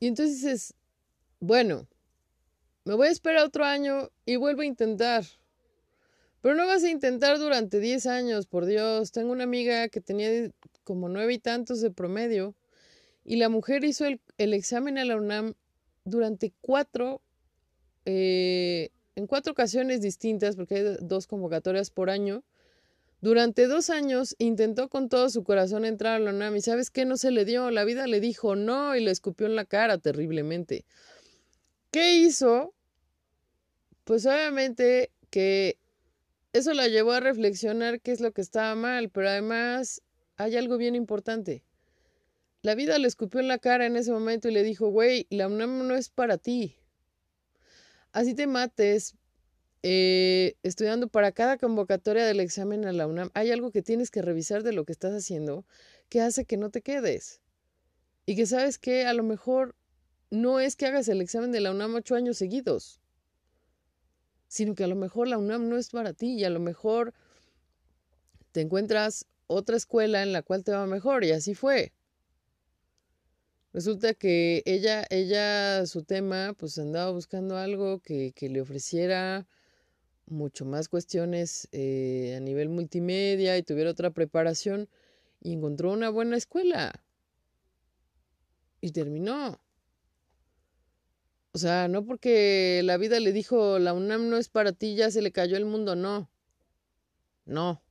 Y 0.00 0.06
entonces 0.06 0.36
dices, 0.36 0.74
bueno, 1.40 1.86
me 2.88 2.94
voy 2.94 3.08
a 3.08 3.10
esperar 3.10 3.44
otro 3.44 3.66
año 3.66 4.08
y 4.24 4.36
vuelvo 4.36 4.62
a 4.62 4.64
intentar. 4.64 5.22
Pero 6.40 6.54
no 6.54 6.66
vas 6.66 6.82
a 6.84 6.88
intentar 6.88 7.38
durante 7.38 7.80
10 7.80 8.06
años, 8.06 8.46
por 8.46 8.64
Dios. 8.64 9.12
Tengo 9.12 9.30
una 9.30 9.44
amiga 9.44 9.90
que 9.90 10.00
tenía 10.00 10.50
como 10.84 11.10
nueve 11.10 11.34
y 11.34 11.38
tantos 11.38 11.82
de 11.82 11.90
promedio 11.90 12.54
y 13.24 13.36
la 13.36 13.50
mujer 13.50 13.84
hizo 13.84 14.06
el, 14.06 14.54
examen 14.54 14.96
a 14.96 15.04
la 15.04 15.16
UNAM 15.16 15.52
durante 16.04 16.54
cuatro, 16.62 17.20
eh, 18.06 18.88
en 19.16 19.26
cuatro 19.26 19.52
ocasiones 19.52 20.00
distintas, 20.00 20.56
porque 20.56 20.76
hay 20.76 20.96
dos 21.02 21.26
convocatorias 21.26 21.90
por 21.90 22.08
año. 22.08 22.42
Durante 23.20 23.66
dos 23.66 23.90
años 23.90 24.34
intentó 24.38 24.88
con 24.88 25.10
todo 25.10 25.28
su 25.28 25.44
corazón 25.44 25.84
entrar 25.84 26.14
a 26.14 26.20
la 26.20 26.30
UNAM 26.30 26.56
y 26.56 26.62
¿sabes 26.62 26.88
qué? 26.90 27.04
No 27.04 27.18
se 27.18 27.32
le 27.32 27.44
dio. 27.44 27.70
La 27.70 27.84
vida 27.84 28.06
le 28.06 28.20
dijo 28.20 28.56
no 28.56 28.96
y 28.96 29.04
le 29.04 29.10
escupió 29.10 29.46
en 29.46 29.56
la 29.56 29.66
cara 29.66 29.98
terriblemente. 29.98 30.86
¿Qué 31.90 32.16
hizo? 32.16 32.74
Pues 34.08 34.24
obviamente 34.24 35.12
que 35.28 35.78
eso 36.54 36.72
la 36.72 36.88
llevó 36.88 37.12
a 37.12 37.20
reflexionar 37.20 38.00
qué 38.00 38.12
es 38.12 38.22
lo 38.22 38.32
que 38.32 38.40
estaba 38.40 38.74
mal, 38.74 39.10
pero 39.10 39.28
además 39.28 40.00
hay 40.38 40.56
algo 40.56 40.78
bien 40.78 40.94
importante. 40.94 41.62
La 42.62 42.74
vida 42.74 42.98
le 42.98 43.06
escupió 43.06 43.38
en 43.40 43.48
la 43.48 43.58
cara 43.58 43.84
en 43.84 43.96
ese 43.96 44.10
momento 44.10 44.48
y 44.48 44.52
le 44.52 44.62
dijo, 44.62 44.88
güey, 44.88 45.26
la 45.28 45.46
UNAM 45.46 45.86
no 45.86 45.94
es 45.94 46.08
para 46.08 46.38
ti. 46.38 46.74
Así 48.10 48.32
te 48.32 48.46
mates 48.46 49.14
eh, 49.82 50.56
estudiando 50.62 51.08
para 51.08 51.32
cada 51.32 51.58
convocatoria 51.58 52.24
del 52.24 52.40
examen 52.40 52.86
a 52.86 52.92
la 52.92 53.06
UNAM. 53.06 53.28
Hay 53.34 53.50
algo 53.50 53.72
que 53.72 53.82
tienes 53.82 54.10
que 54.10 54.22
revisar 54.22 54.62
de 54.62 54.72
lo 54.72 54.86
que 54.86 54.92
estás 54.92 55.12
haciendo 55.12 55.66
que 56.08 56.22
hace 56.22 56.46
que 56.46 56.56
no 56.56 56.70
te 56.70 56.80
quedes. 56.80 57.42
Y 58.24 58.36
que 58.36 58.46
sabes 58.46 58.78
que 58.78 59.04
a 59.04 59.12
lo 59.12 59.22
mejor 59.22 59.76
no 60.30 60.60
es 60.60 60.76
que 60.76 60.86
hagas 60.86 61.08
el 61.08 61.20
examen 61.20 61.52
de 61.52 61.60
la 61.60 61.72
UNAM 61.72 61.94
ocho 61.96 62.14
años 62.14 62.38
seguidos 62.38 63.02
sino 64.48 64.74
que 64.74 64.84
a 64.84 64.88
lo 64.88 64.96
mejor 64.96 65.28
la 65.28 65.38
UNAM 65.38 65.68
no 65.68 65.76
es 65.76 65.90
para 65.90 66.12
ti 66.12 66.34
y 66.34 66.44
a 66.44 66.50
lo 66.50 66.60
mejor 66.60 67.14
te 68.52 68.62
encuentras 68.62 69.26
otra 69.46 69.76
escuela 69.76 70.22
en 70.22 70.32
la 70.32 70.42
cual 70.42 70.64
te 70.64 70.72
va 70.72 70.86
mejor 70.86 71.24
y 71.24 71.30
así 71.30 71.54
fue. 71.54 71.92
Resulta 73.72 74.14
que 74.14 74.62
ella, 74.64 75.04
ella, 75.10 75.86
su 75.86 76.02
tema, 76.02 76.54
pues 76.58 76.78
andaba 76.78 77.12
buscando 77.12 77.56
algo 77.56 78.00
que, 78.00 78.32
que 78.34 78.48
le 78.48 78.60
ofreciera 78.60 79.46
mucho 80.26 80.64
más 80.64 80.88
cuestiones 80.88 81.68
eh, 81.72 82.34
a 82.36 82.40
nivel 82.40 82.68
multimedia 82.68 83.56
y 83.56 83.62
tuviera 83.62 83.90
otra 83.90 84.10
preparación 84.10 84.88
y 85.40 85.52
encontró 85.52 85.92
una 85.92 86.10
buena 86.10 86.36
escuela. 86.36 86.92
Y 88.80 88.92
terminó. 88.92 89.60
O 91.58 91.60
sea, 91.60 91.88
no 91.88 92.04
porque 92.04 92.82
la 92.84 92.96
vida 92.98 93.18
le 93.18 93.32
dijo, 93.32 93.80
la 93.80 93.92
UNAM 93.92 94.28
no 94.30 94.36
es 94.36 94.48
para 94.48 94.70
ti, 94.70 94.94
ya 94.94 95.10
se 95.10 95.22
le 95.22 95.32
cayó 95.32 95.56
el 95.56 95.64
mundo, 95.64 95.96
no. 95.96 96.30
No. 97.46 97.82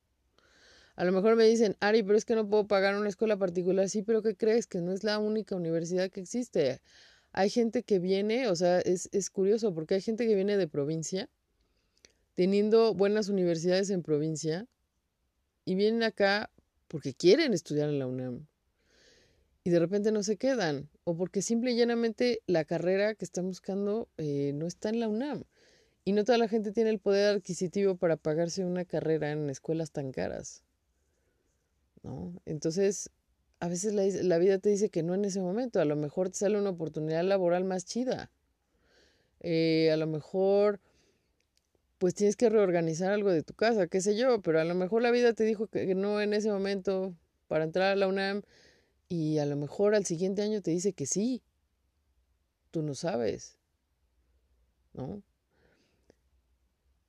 A 0.96 1.04
lo 1.04 1.12
mejor 1.12 1.36
me 1.36 1.44
dicen, 1.44 1.76
Ari, 1.78 2.02
pero 2.02 2.16
es 2.16 2.24
que 2.24 2.34
no 2.34 2.48
puedo 2.48 2.66
pagar 2.66 2.96
una 2.96 3.10
escuela 3.10 3.36
particular. 3.36 3.90
Sí, 3.90 4.00
pero 4.00 4.22
¿qué 4.22 4.34
crees? 4.34 4.66
Que 4.66 4.80
no 4.80 4.90
es 4.90 5.04
la 5.04 5.18
única 5.18 5.54
universidad 5.54 6.10
que 6.10 6.22
existe. 6.22 6.80
Hay 7.32 7.50
gente 7.50 7.82
que 7.82 7.98
viene, 7.98 8.48
o 8.48 8.56
sea, 8.56 8.78
es, 8.78 9.10
es 9.12 9.28
curioso 9.28 9.74
porque 9.74 9.96
hay 9.96 10.00
gente 10.00 10.26
que 10.26 10.34
viene 10.34 10.56
de 10.56 10.66
provincia, 10.66 11.28
teniendo 12.36 12.94
buenas 12.94 13.28
universidades 13.28 13.90
en 13.90 14.02
provincia, 14.02 14.66
y 15.66 15.74
vienen 15.74 16.04
acá 16.04 16.50
porque 16.86 17.12
quieren 17.12 17.52
estudiar 17.52 17.90
en 17.90 17.98
la 17.98 18.06
UNAM 18.06 18.46
y 19.64 19.70
de 19.70 19.78
repente 19.78 20.12
no 20.12 20.22
se 20.22 20.36
quedan, 20.36 20.88
o 21.04 21.16
porque 21.16 21.42
simple 21.42 21.72
y 21.72 21.76
llanamente 21.76 22.40
la 22.46 22.64
carrera 22.64 23.14
que 23.14 23.24
están 23.24 23.46
buscando 23.46 24.08
eh, 24.16 24.52
no 24.54 24.66
está 24.66 24.88
en 24.88 25.00
la 25.00 25.08
UNAM. 25.08 25.44
Y 26.04 26.12
no 26.12 26.24
toda 26.24 26.38
la 26.38 26.48
gente 26.48 26.72
tiene 26.72 26.90
el 26.90 27.00
poder 27.00 27.36
adquisitivo 27.36 27.96
para 27.96 28.16
pagarse 28.16 28.64
una 28.64 28.86
carrera 28.86 29.30
en 29.30 29.50
escuelas 29.50 29.90
tan 29.90 30.10
caras. 30.10 30.62
¿No? 32.02 32.40
Entonces, 32.46 33.10
a 33.60 33.68
veces 33.68 33.92
la, 34.24 34.38
vida 34.38 34.58
te 34.58 34.70
dice 34.70 34.88
que 34.88 35.02
no 35.02 35.14
en 35.14 35.24
ese 35.24 35.40
momento. 35.40 35.80
A 35.80 35.84
lo 35.84 35.96
mejor 35.96 36.30
te 36.30 36.38
sale 36.38 36.58
una 36.58 36.70
oportunidad 36.70 37.24
laboral 37.24 37.64
más 37.64 37.84
chida. 37.84 38.30
Eh, 39.40 39.90
a 39.92 39.96
lo 39.96 40.06
mejor, 40.06 40.80
pues 41.98 42.14
tienes 42.14 42.36
que 42.36 42.48
reorganizar 42.48 43.12
algo 43.12 43.30
de 43.30 43.42
tu 43.42 43.54
casa, 43.54 43.86
qué 43.86 44.00
sé 44.00 44.16
yo, 44.16 44.40
pero 44.40 44.60
a 44.60 44.64
lo 44.64 44.74
mejor 44.74 45.02
la 45.02 45.10
vida 45.10 45.32
te 45.32 45.44
dijo 45.44 45.66
que 45.66 45.94
no 45.94 46.20
en 46.20 46.32
ese 46.32 46.50
momento 46.50 47.14
para 47.48 47.64
entrar 47.64 47.92
a 47.92 47.96
la 47.96 48.08
UNAM 48.08 48.42
y 49.08 49.38
a 49.38 49.46
lo 49.46 49.56
mejor 49.56 49.94
al 49.94 50.04
siguiente 50.04 50.42
año 50.42 50.60
te 50.62 50.70
dice 50.70 50.92
que 50.92 51.06
sí. 51.06 51.42
Tú 52.70 52.82
no 52.82 52.94
sabes. 52.94 53.56
¿No? 54.92 55.22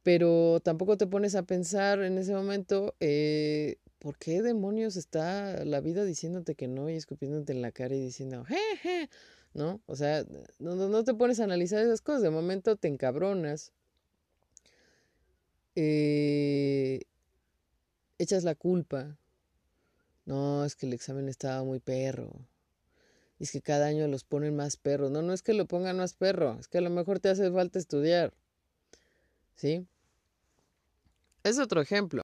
Pero 0.04 0.60
tampoco 0.62 0.98
te 0.98 1.08
pones 1.08 1.36
a 1.36 1.44
pensar 1.44 2.02
en 2.02 2.18
ese 2.18 2.34
momento, 2.34 2.96
eh, 3.00 3.78
¿por 4.00 4.18
qué 4.18 4.42
demonios 4.42 4.96
está 4.96 5.66
la 5.66 5.82
vida 5.82 6.06
diciéndote 6.06 6.56
que 6.56 6.68
no 6.68 6.90
y 6.90 6.96
escupiéndote 6.96 7.52
en 7.52 7.62
la 7.62 7.72
cara 7.72 7.96
y 7.96 8.00
diciendo, 8.00 8.46
jeje, 8.46 9.10
¿no? 9.54 9.82
O 9.88 9.96
sea, 9.96 10.26
no, 10.60 10.76
no 10.76 11.04
te 11.04 11.14
pones 11.14 11.40
a 11.40 11.44
analizar 11.44 11.84
esas 11.84 12.02
cosas, 12.02 12.22
de 12.22 12.30
momento 12.30 12.78
te 12.78 12.88
encabronas, 12.88 13.74
eh, 15.76 17.02
echas 18.18 18.44
la 18.44 18.56
culpa, 18.56 19.19
no, 20.30 20.64
es 20.64 20.76
que 20.76 20.86
el 20.86 20.94
examen 20.94 21.28
estaba 21.28 21.64
muy 21.64 21.80
perro. 21.80 22.30
Y 23.40 23.46
es 23.46 23.52
que 23.52 23.62
cada 23.62 23.88
año 23.88 24.08
los 24.08 24.24
ponen 24.24 24.56
más 24.56 24.78
perros. 24.78 25.10
No, 25.10 25.24
no 25.24 25.34
es 25.34 25.42
que 25.42 25.54
lo 25.54 25.66
pongan 25.66 25.98
más 25.98 26.14
perro, 26.14 26.56
es 26.60 26.68
que 26.68 26.78
a 26.78 26.82
lo 26.82 26.92
mejor 26.92 27.20
te 27.20 27.30
hace 27.30 27.52
falta 27.52 27.80
estudiar. 27.80 28.32
¿Sí? 29.56 29.88
Es 31.44 31.58
otro 31.58 31.82
ejemplo. 31.82 32.22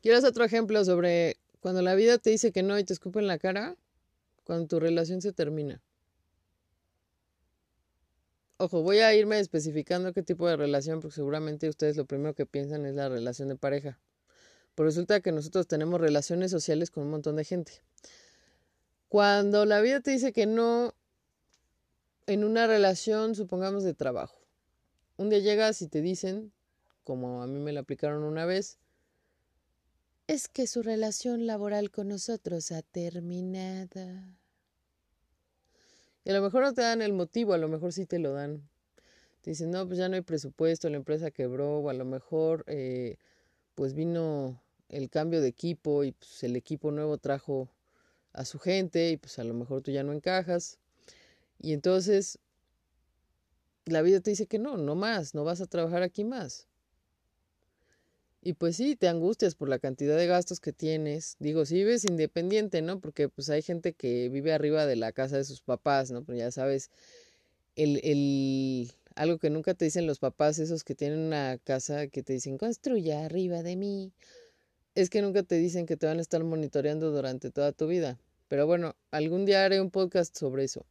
¿Quieres 0.00 0.24
otro 0.24 0.42
ejemplo 0.42 0.82
sobre 0.86 1.36
cuando 1.60 1.82
la 1.82 1.94
vida 1.94 2.16
te 2.16 2.30
dice 2.30 2.50
que 2.50 2.62
no 2.62 2.78
y 2.78 2.84
te 2.84 2.94
escupe 2.94 3.18
en 3.18 3.26
la 3.26 3.38
cara? 3.38 3.76
Cuando 4.44 4.66
tu 4.66 4.80
relación 4.80 5.20
se 5.20 5.34
termina. 5.34 5.82
Ojo, 8.56 8.80
voy 8.80 9.00
a 9.00 9.14
irme 9.14 9.38
especificando 9.38 10.14
qué 10.14 10.22
tipo 10.22 10.48
de 10.48 10.56
relación, 10.56 11.00
porque 11.00 11.16
seguramente 11.16 11.68
ustedes 11.68 11.98
lo 11.98 12.06
primero 12.06 12.34
que 12.34 12.46
piensan 12.46 12.86
es 12.86 12.94
la 12.94 13.10
relación 13.10 13.48
de 13.48 13.56
pareja. 13.56 13.98
Pero 14.74 14.86
resulta 14.86 15.20
que 15.20 15.32
nosotros 15.32 15.66
tenemos 15.66 16.00
relaciones 16.00 16.50
sociales 16.50 16.90
con 16.90 17.04
un 17.04 17.10
montón 17.10 17.36
de 17.36 17.44
gente. 17.44 17.82
Cuando 19.08 19.64
la 19.64 19.80
vida 19.80 20.00
te 20.00 20.10
dice 20.10 20.32
que 20.32 20.46
no 20.46 20.94
en 22.26 22.44
una 22.44 22.66
relación, 22.66 23.34
supongamos, 23.34 23.84
de 23.84 23.94
trabajo. 23.94 24.38
Un 25.16 25.30
día 25.30 25.38
llegas 25.38 25.82
y 25.82 25.88
te 25.88 26.00
dicen, 26.00 26.52
como 27.04 27.42
a 27.42 27.46
mí 27.46 27.60
me 27.60 27.72
lo 27.72 27.80
aplicaron 27.80 28.24
una 28.24 28.46
vez, 28.46 28.78
es 30.26 30.48
que 30.48 30.66
su 30.66 30.82
relación 30.82 31.46
laboral 31.46 31.90
con 31.90 32.08
nosotros 32.08 32.72
ha 32.72 32.82
terminado. 32.82 34.00
Y 36.24 36.30
a 36.30 36.32
lo 36.32 36.42
mejor 36.42 36.62
no 36.62 36.72
te 36.72 36.80
dan 36.80 37.02
el 37.02 37.12
motivo, 37.12 37.52
a 37.52 37.58
lo 37.58 37.68
mejor 37.68 37.92
sí 37.92 38.06
te 38.06 38.18
lo 38.18 38.32
dan. 38.32 38.66
Te 39.42 39.50
dicen, 39.50 39.70
no, 39.70 39.86
pues 39.86 39.98
ya 39.98 40.08
no 40.08 40.14
hay 40.14 40.22
presupuesto, 40.22 40.88
la 40.88 40.96
empresa 40.96 41.30
quebró, 41.30 41.80
o 41.80 41.90
a 41.90 41.92
lo 41.92 42.06
mejor 42.06 42.64
eh, 42.66 43.18
pues 43.74 43.92
vino 43.92 44.63
el 44.88 45.10
cambio 45.10 45.40
de 45.40 45.48
equipo 45.48 46.04
y 46.04 46.12
pues 46.12 46.42
el 46.44 46.56
equipo 46.56 46.90
nuevo 46.90 47.18
trajo 47.18 47.68
a 48.32 48.44
su 48.44 48.58
gente 48.58 49.10
y 49.10 49.16
pues 49.16 49.38
a 49.38 49.44
lo 49.44 49.54
mejor 49.54 49.82
tú 49.82 49.90
ya 49.90 50.02
no 50.02 50.12
encajas. 50.12 50.78
Y 51.58 51.72
entonces 51.72 52.38
la 53.86 54.02
vida 54.02 54.20
te 54.20 54.30
dice 54.30 54.46
que 54.46 54.58
no, 54.58 54.76
no 54.76 54.94
más, 54.94 55.34
no 55.34 55.44
vas 55.44 55.60
a 55.60 55.66
trabajar 55.66 56.02
aquí 56.02 56.24
más. 56.24 56.66
Y 58.42 58.52
pues 58.52 58.76
sí, 58.76 58.94
te 58.94 59.08
angustias 59.08 59.54
por 59.54 59.70
la 59.70 59.78
cantidad 59.78 60.18
de 60.18 60.26
gastos 60.26 60.60
que 60.60 60.72
tienes. 60.74 61.36
Digo, 61.38 61.64
si 61.64 61.76
vives 61.76 62.04
independiente, 62.04 62.82
¿no? 62.82 63.00
Porque 63.00 63.30
pues 63.30 63.48
hay 63.48 63.62
gente 63.62 63.94
que 63.94 64.28
vive 64.28 64.52
arriba 64.52 64.84
de 64.84 64.96
la 64.96 65.12
casa 65.12 65.38
de 65.38 65.44
sus 65.44 65.62
papás, 65.62 66.10
¿no? 66.10 66.24
Pero 66.24 66.36
ya 66.38 66.50
sabes, 66.50 66.90
el, 67.74 68.00
el, 68.04 68.92
algo 69.14 69.38
que 69.38 69.48
nunca 69.48 69.72
te 69.72 69.86
dicen 69.86 70.06
los 70.06 70.18
papás, 70.18 70.58
esos 70.58 70.84
que 70.84 70.94
tienen 70.94 71.20
una 71.20 71.58
casa 71.64 72.08
que 72.08 72.22
te 72.22 72.34
dicen, 72.34 72.58
construya 72.58 73.24
arriba 73.24 73.62
de 73.62 73.76
mí 73.76 74.12
es 74.94 75.10
que 75.10 75.22
nunca 75.22 75.42
te 75.42 75.56
dicen 75.56 75.86
que 75.86 75.96
te 75.96 76.06
van 76.06 76.18
a 76.18 76.22
estar 76.22 76.42
monitoreando 76.44 77.10
durante 77.10 77.50
toda 77.50 77.72
tu 77.72 77.86
vida. 77.86 78.18
Pero 78.48 78.66
bueno, 78.66 78.94
algún 79.10 79.44
día 79.46 79.64
haré 79.64 79.80
un 79.80 79.90
podcast 79.90 80.36
sobre 80.36 80.64
eso. 80.64 80.84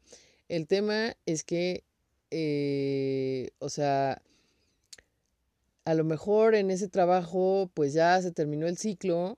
El 0.49 0.67
tema 0.67 1.15
es 1.25 1.43
que, 1.43 1.83
eh, 2.31 3.51
o 3.59 3.69
sea, 3.69 4.21
a 5.85 5.93
lo 5.93 6.03
mejor 6.03 6.55
en 6.55 6.71
ese 6.71 6.87
trabajo 6.87 7.69
pues 7.73 7.93
ya 7.93 8.21
se 8.21 8.31
terminó 8.31 8.67
el 8.67 8.77
ciclo 8.77 9.37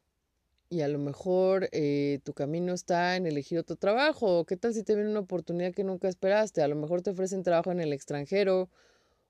y 0.70 0.82
a 0.82 0.88
lo 0.88 1.00
mejor 1.00 1.70
eh, 1.72 2.20
tu 2.24 2.34
camino 2.34 2.74
está 2.74 3.16
en 3.16 3.28
elegir 3.28 3.60
otro 3.60 3.76
trabajo. 3.76 4.46
¿Qué 4.46 4.58
tal 4.58 4.74
si 4.74 4.84
te 4.84 4.96
viene 4.96 5.12
una 5.12 5.22
oportunidad 5.22 5.74
que 5.74 5.84
nunca 5.84 6.08
esperaste? 6.08 6.62
A 6.62 6.68
lo 6.68 6.76
mejor 6.76 7.02
te 7.02 7.12
ofrecen 7.12 7.44
trabajo 7.44 7.72
en 7.72 7.80
el 7.80 7.94
extranjero 7.94 8.70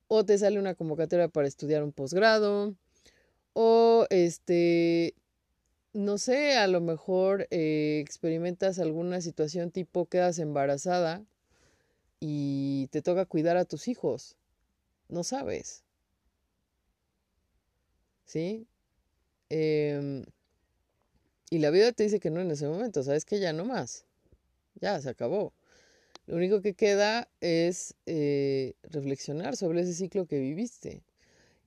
o 0.08 0.25
te 0.25 0.38
sale 0.38 0.60
una 0.60 0.75
convocatoria 0.75 1.27
para 1.27 1.48
estudiar 1.48 1.84
un 1.84 1.92
posgrado 1.92 2.75
o 3.54 4.06
este 4.10 5.15
no 5.95 6.17
sé, 6.17 6.57
a 6.57 6.67
lo 6.67 6.81
mejor 6.81 7.47
eh, 7.51 7.99
experimentas 8.01 8.79
alguna 8.79 9.21
situación 9.21 9.71
tipo 9.71 10.07
quedas 10.07 10.39
embarazada 10.39 11.23
y 12.19 12.87
te 12.91 13.01
toca 13.01 13.25
cuidar 13.25 13.55
a 13.55 13.63
tus 13.63 13.87
hijos. 13.87 14.35
No 15.07 15.23
sabes. 15.23 15.83
¿Sí? 18.25 18.67
Em, 19.49 20.25
y 21.49 21.59
la 21.59 21.69
vida 21.69 21.93
te 21.93 22.03
dice 22.03 22.19
que 22.19 22.29
no 22.29 22.41
en 22.41 22.51
ese 22.51 22.67
momento, 22.67 23.01
sabes 23.01 23.23
que 23.23 23.39
ya 23.39 23.53
no 23.53 23.63
más. 23.63 24.05
Ya, 24.81 24.99
se 24.99 25.09
acabó. 25.09 25.53
Lo 26.27 26.35
único 26.35 26.61
que 26.61 26.73
queda 26.73 27.29
es 27.39 27.95
eh, 28.05 28.73
reflexionar 28.83 29.55
sobre 29.55 29.81
ese 29.81 29.93
ciclo 29.93 30.25
que 30.25 30.39
viviste. 30.39 31.03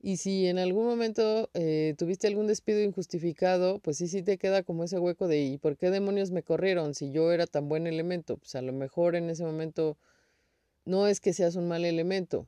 Y 0.01 0.19
si 0.19 0.47
en 0.47 0.59
algún 0.59 0.87
momento 0.87 1.51
eh, 1.55 1.95
tuviste 1.99 2.29
algún 2.29 2.47
despido 2.47 2.81
injustificado, 2.81 3.81
pues 3.81 3.97
sí, 3.97 4.07
sí 4.07 4.23
te 4.23 4.39
queda 4.39 4.63
como 4.63 4.85
ese 4.85 4.99
hueco 4.99 5.27
de 5.27 5.41
¿y 5.43 5.59
por 5.59 5.77
qué 5.77 5.91
demonios 5.91 6.31
me 6.31 6.45
corrieron 6.45 6.95
si 6.95 7.11
yo 7.11 7.33
era 7.33 7.47
tan 7.47 7.69
buen 7.69 7.87
elemento? 7.89 8.37
Pues 8.37 8.55
a 8.55 8.63
lo 8.63 8.73
mejor 8.73 9.17
en 9.17 9.29
ese 9.29 9.45
momento 9.45 9.97
no 10.85 11.09
es 11.09 11.21
que 11.21 11.33
seas 11.33 11.57
un 11.57 11.67
mal 11.67 11.85
elemento, 11.85 12.47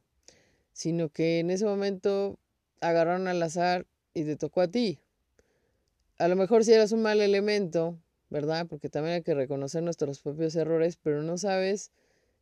sino 0.72 1.08
que 1.08 1.40
en 1.40 1.50
ese 1.50 1.64
momento 1.64 2.38
agarraron 2.80 3.26
al 3.26 3.42
azar 3.42 3.84
y 4.14 4.24
te 4.24 4.36
tocó 4.36 4.60
a 4.60 4.68
ti. 4.68 5.00
A 6.18 6.28
lo 6.28 6.36
mejor 6.36 6.64
si 6.64 6.72
eras 6.72 6.92
un 6.92 7.02
mal 7.02 7.20
elemento, 7.20 7.98
¿verdad? 8.30 8.66
Porque 8.68 8.88
también 8.88 9.16
hay 9.16 9.22
que 9.22 9.34
reconocer 9.34 9.82
nuestros 9.82 10.20
propios 10.20 10.54
errores, 10.54 10.98
pero 11.02 11.22
no 11.24 11.36
sabes 11.36 11.90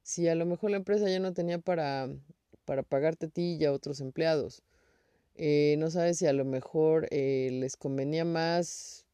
si 0.03 0.29
a 0.29 0.35
lo 0.35 0.45
mejor 0.45 0.71
la 0.71 0.77
empresa 0.77 1.09
ya 1.09 1.19
no 1.19 1.33
tenía 1.33 1.59
para, 1.59 2.11
para 2.67 2.83
pagarte 2.83 3.27
a 3.27 3.29
ti 3.31 3.57
y 3.59 3.65
a 3.65 3.73
otros 3.73 4.01
empleados 4.01 4.63
eh, 5.41 5.77
no 5.79 5.89
sabes 5.89 6.19
si 6.19 6.27
a 6.27 6.33
lo 6.33 6.45
mejor 6.45 7.07
eh, 7.13 7.51
les 7.53 7.77
convenía 7.77 8.25
más, 8.25 9.07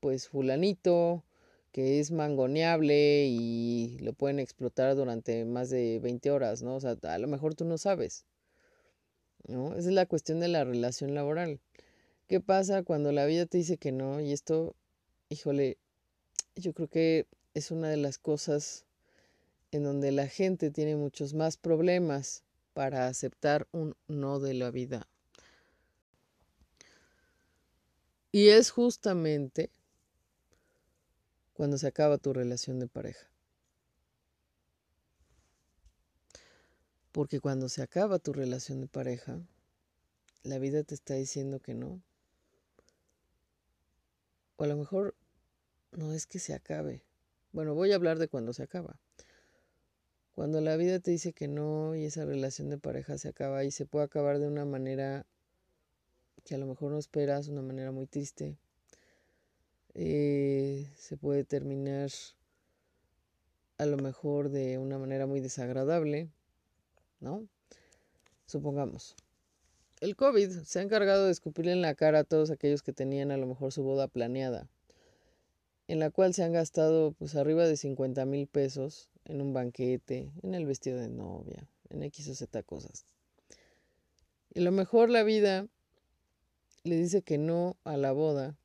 pues 0.00 0.28
fulanito, 0.28 1.22
que 1.70 2.00
es 2.00 2.10
mangoneable 2.10 3.26
y 3.28 3.96
lo 4.00 4.12
pueden 4.12 4.40
explotar 4.40 4.96
durante 4.96 5.44
más 5.44 5.70
de 5.70 6.00
20 6.00 6.32
horas, 6.32 6.62
¿no? 6.62 6.74
O 6.74 6.80
sea, 6.80 6.96
a 7.00 7.18
lo 7.18 7.28
mejor 7.28 7.54
tú 7.54 7.64
no 7.64 7.78
sabes, 7.78 8.24
¿no? 9.46 9.76
Esa 9.76 9.88
es 9.90 9.94
la 9.94 10.06
cuestión 10.06 10.40
de 10.40 10.48
la 10.48 10.64
relación 10.64 11.14
laboral. 11.14 11.60
¿Qué 12.26 12.40
pasa 12.40 12.82
cuando 12.82 13.12
la 13.12 13.26
vida 13.26 13.46
te 13.46 13.58
dice 13.58 13.76
que 13.78 13.92
no? 13.92 14.20
Y 14.20 14.32
esto, 14.32 14.74
híjole, 15.28 15.78
yo 16.56 16.72
creo 16.72 16.88
que 16.88 17.26
es 17.54 17.70
una 17.70 17.88
de 17.88 17.98
las 17.98 18.18
cosas 18.18 18.84
en 19.70 19.84
donde 19.84 20.10
la 20.10 20.26
gente 20.26 20.72
tiene 20.72 20.96
muchos 20.96 21.34
más 21.34 21.56
problemas 21.56 22.42
para 22.74 23.06
aceptar 23.06 23.68
un 23.70 23.94
no 24.08 24.40
de 24.40 24.54
la 24.54 24.72
vida 24.72 25.06
Y 28.30 28.48
es 28.48 28.70
justamente 28.70 29.70
cuando 31.54 31.78
se 31.78 31.86
acaba 31.86 32.18
tu 32.18 32.32
relación 32.32 32.78
de 32.78 32.86
pareja. 32.86 33.28
Porque 37.10 37.40
cuando 37.40 37.68
se 37.68 37.82
acaba 37.82 38.18
tu 38.18 38.32
relación 38.32 38.80
de 38.80 38.86
pareja, 38.86 39.40
la 40.42 40.58
vida 40.58 40.84
te 40.84 40.94
está 40.94 41.14
diciendo 41.14 41.60
que 41.60 41.74
no. 41.74 42.02
O 44.56 44.64
a 44.64 44.66
lo 44.66 44.76
mejor 44.76 45.16
no 45.92 46.12
es 46.12 46.26
que 46.26 46.38
se 46.38 46.54
acabe. 46.54 47.02
Bueno, 47.52 47.74
voy 47.74 47.92
a 47.92 47.96
hablar 47.96 48.18
de 48.18 48.28
cuando 48.28 48.52
se 48.52 48.62
acaba. 48.62 49.00
Cuando 50.34 50.60
la 50.60 50.76
vida 50.76 51.00
te 51.00 51.10
dice 51.10 51.32
que 51.32 51.48
no 51.48 51.96
y 51.96 52.04
esa 52.04 52.24
relación 52.24 52.68
de 52.68 52.78
pareja 52.78 53.18
se 53.18 53.28
acaba 53.28 53.64
y 53.64 53.70
se 53.70 53.86
puede 53.86 54.04
acabar 54.04 54.38
de 54.38 54.46
una 54.46 54.64
manera 54.64 55.26
que 56.48 56.54
a 56.54 56.58
lo 56.58 56.66
mejor 56.66 56.90
no 56.90 56.98
esperas 56.98 57.44
de 57.44 57.52
una 57.52 57.60
manera 57.60 57.92
muy 57.92 58.06
triste. 58.06 58.56
Eh, 59.92 60.88
se 60.96 61.18
puede 61.18 61.44
terminar 61.44 62.10
a 63.76 63.84
lo 63.84 63.98
mejor 63.98 64.48
de 64.48 64.78
una 64.78 64.98
manera 64.98 65.26
muy 65.26 65.40
desagradable, 65.40 66.30
¿no? 67.20 67.46
Supongamos, 68.46 69.14
el 70.00 70.16
COVID 70.16 70.50
se 70.64 70.78
ha 70.78 70.82
encargado 70.82 71.26
de 71.26 71.32
escupirle 71.32 71.72
en 71.72 71.82
la 71.82 71.94
cara 71.94 72.20
a 72.20 72.24
todos 72.24 72.50
aquellos 72.50 72.82
que 72.82 72.94
tenían 72.94 73.30
a 73.30 73.36
lo 73.36 73.46
mejor 73.46 73.70
su 73.70 73.82
boda 73.82 74.08
planeada, 74.08 74.70
en 75.86 75.98
la 75.98 76.10
cual 76.10 76.32
se 76.32 76.44
han 76.44 76.54
gastado 76.54 77.12
pues 77.12 77.36
arriba 77.36 77.66
de 77.66 77.76
50 77.76 78.24
mil 78.24 78.46
pesos 78.46 79.10
en 79.26 79.42
un 79.42 79.52
banquete, 79.52 80.32
en 80.42 80.54
el 80.54 80.64
vestido 80.64 80.98
de 80.98 81.08
novia, 81.08 81.68
en 81.90 82.02
X 82.04 82.26
o 82.28 82.34
Z 82.34 82.62
cosas. 82.62 83.04
Y 84.54 84.60
a 84.60 84.62
lo 84.62 84.72
mejor 84.72 85.10
la 85.10 85.22
vida 85.24 85.68
le 86.88 86.96
dice 86.96 87.22
que 87.22 87.38
no 87.38 87.76
a 87.84 87.96
la 87.96 88.12
boda, 88.12 88.56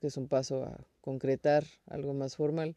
que 0.00 0.06
es 0.06 0.16
un 0.16 0.28
paso 0.28 0.64
a 0.64 0.78
concretar 1.00 1.64
algo 1.86 2.14
más 2.14 2.36
formal. 2.36 2.76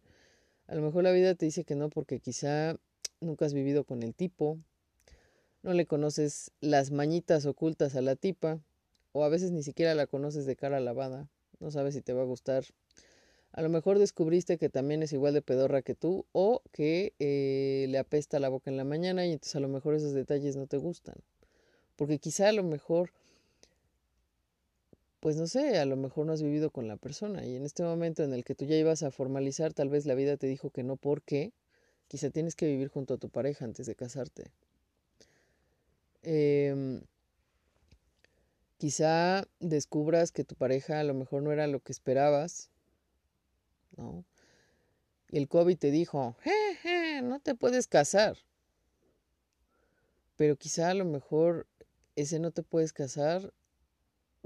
A 0.67 0.75
lo 0.75 0.81
mejor 0.81 1.03
la 1.03 1.12
vida 1.12 1.36
te 1.36 1.45
dice 1.45 1.63
que 1.63 1.75
no 1.75 1.89
porque 1.89 2.19
quizá 2.19 2.77
nunca 3.21 3.45
has 3.45 3.53
vivido 3.53 3.83
con 3.83 4.03
el 4.03 4.13
tipo, 4.13 4.57
no 5.63 5.74
le 5.74 5.86
conoces 5.86 6.51
las 6.62 6.91
mañitas 6.91 7.45
ocultas 7.45 7.95
a 7.95 8.01
la 8.01 8.15
tipa, 8.15 8.59
o 9.12 9.24
a 9.24 9.29
veces 9.29 9.51
ni 9.51 9.63
siquiera 9.63 9.95
la 9.95 10.07
conoces 10.07 10.45
de 10.45 10.55
cara 10.55 10.79
lavada, 10.79 11.27
no 11.59 11.71
sabes 11.71 11.95
si 11.95 12.01
te 12.01 12.13
va 12.13 12.21
a 12.21 12.25
gustar. 12.25 12.63
A 13.51 13.62
lo 13.62 13.69
mejor 13.69 13.98
descubriste 13.98 14.57
que 14.57 14.69
también 14.69 15.01
es 15.01 15.12
igual 15.12 15.33
de 15.33 15.41
pedorra 15.41 15.81
que 15.81 15.95
tú 15.95 16.25
o 16.33 16.62
que 16.71 17.13
eh, 17.19 17.88
le 17.89 17.98
apesta 17.98 18.39
la 18.39 18.50
boca 18.50 18.69
en 18.69 18.77
la 18.77 18.83
mañana 18.83 19.25
y 19.25 19.31
entonces 19.31 19.55
a 19.55 19.59
lo 19.59 19.67
mejor 19.67 19.95
esos 19.95 20.13
detalles 20.13 20.55
no 20.55 20.67
te 20.67 20.77
gustan. 20.77 21.15
Porque 21.95 22.19
quizá 22.19 22.50
a 22.50 22.53
lo 22.53 22.63
mejor, 22.63 23.12
pues 25.19 25.35
no 25.35 25.47
sé, 25.47 25.77
a 25.77 25.85
lo 25.85 25.97
mejor 25.97 26.25
no 26.25 26.33
has 26.33 26.41
vivido 26.41 26.69
con 26.71 26.88
la 26.88 26.95
persona 26.97 27.45
y 27.45 27.55
en 27.55 27.65
este 27.65 27.83
momento 27.83 28.23
en 28.23 28.33
el 28.33 28.43
que 28.43 28.55
tú 28.55 28.65
ya 28.65 28.75
ibas 28.75 29.03
a 29.03 29.11
formalizar, 29.11 29.73
tal 29.73 29.89
vez 29.89 30.05
la 30.05 30.15
vida 30.15 30.38
te 30.38 30.47
dijo 30.47 30.69
que 30.69 30.83
no 30.83 30.95
porque 30.95 31.51
quizá 32.07 32.29
tienes 32.29 32.55
que 32.55 32.67
vivir 32.67 32.88
junto 32.88 33.15
a 33.15 33.17
tu 33.17 33.29
pareja 33.29 33.65
antes 33.65 33.85
de 33.85 33.95
casarte. 33.95 34.51
Em, 36.23 37.01
quizá 38.77 39.45
descubras 39.59 40.31
que 40.31 40.43
tu 40.43 40.55
pareja 40.55 40.99
a 40.99 41.03
lo 41.03 41.13
mejor 41.13 41.43
no 41.43 41.51
era 41.51 41.67
lo 41.67 41.81
que 41.81 41.91
esperabas, 41.91 42.69
¿no? 43.97 44.23
Y 45.31 45.38
el 45.38 45.47
COVID 45.47 45.77
te 45.77 45.91
dijo, 45.91 46.35
je, 46.43 47.21
no 47.21 47.39
te 47.39 47.55
puedes 47.55 47.88
casar. 47.88 48.38
Pero 50.38 50.55
quizá 50.55 50.89
a 50.89 50.93
lo 50.93 51.05
mejor 51.05 51.67
ese 52.15 52.39
no 52.39 52.51
te 52.51 52.63
puedes 52.63 52.93
casar 52.93 53.53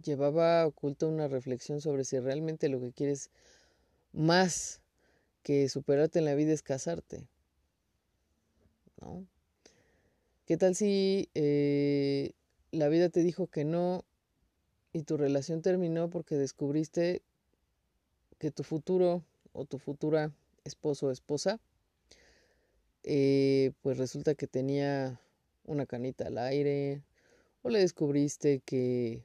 llevaba 0.02 0.66
oculto 0.66 1.08
una 1.08 1.28
reflexión 1.28 1.82
sobre 1.82 2.04
si 2.04 2.20
realmente 2.20 2.70
lo 2.70 2.80
que 2.80 2.92
quieres 2.92 3.30
más 4.12 4.82
que 5.44 5.68
superarte 5.70 6.20
en 6.20 6.26
la 6.26 6.36
vida 6.36 6.54
es 6.54 6.64
casarte. 6.64 7.28
¿No? 9.02 9.26
¿Qué 10.46 10.58
tal 10.58 10.76
si 10.76 11.30
eh, 11.36 12.32
la 12.72 12.88
vida 12.88 13.10
te 13.10 13.24
dijo 13.24 13.48
que 13.48 13.66
no 13.66 14.06
y 14.94 15.04
tu 15.04 15.18
relación 15.18 15.62
terminó 15.62 16.10
porque 16.10 16.36
descubriste 16.36 17.22
que 18.40 18.52
tu 18.52 18.64
futuro 18.64 19.24
o 19.54 19.66
tu 19.66 19.80
futura 19.80 20.32
esposo 20.64 21.08
o 21.08 21.12
esposa, 21.12 21.60
eh, 23.04 23.72
pues 23.82 23.98
resulta 23.98 24.36
que 24.36 24.48
tenía 24.48 25.20
una 25.66 25.86
canita 25.86 26.28
al 26.28 26.38
aire, 26.38 27.04
o 27.62 27.70
le 27.70 27.80
descubriste 27.80 28.60
que 28.60 29.24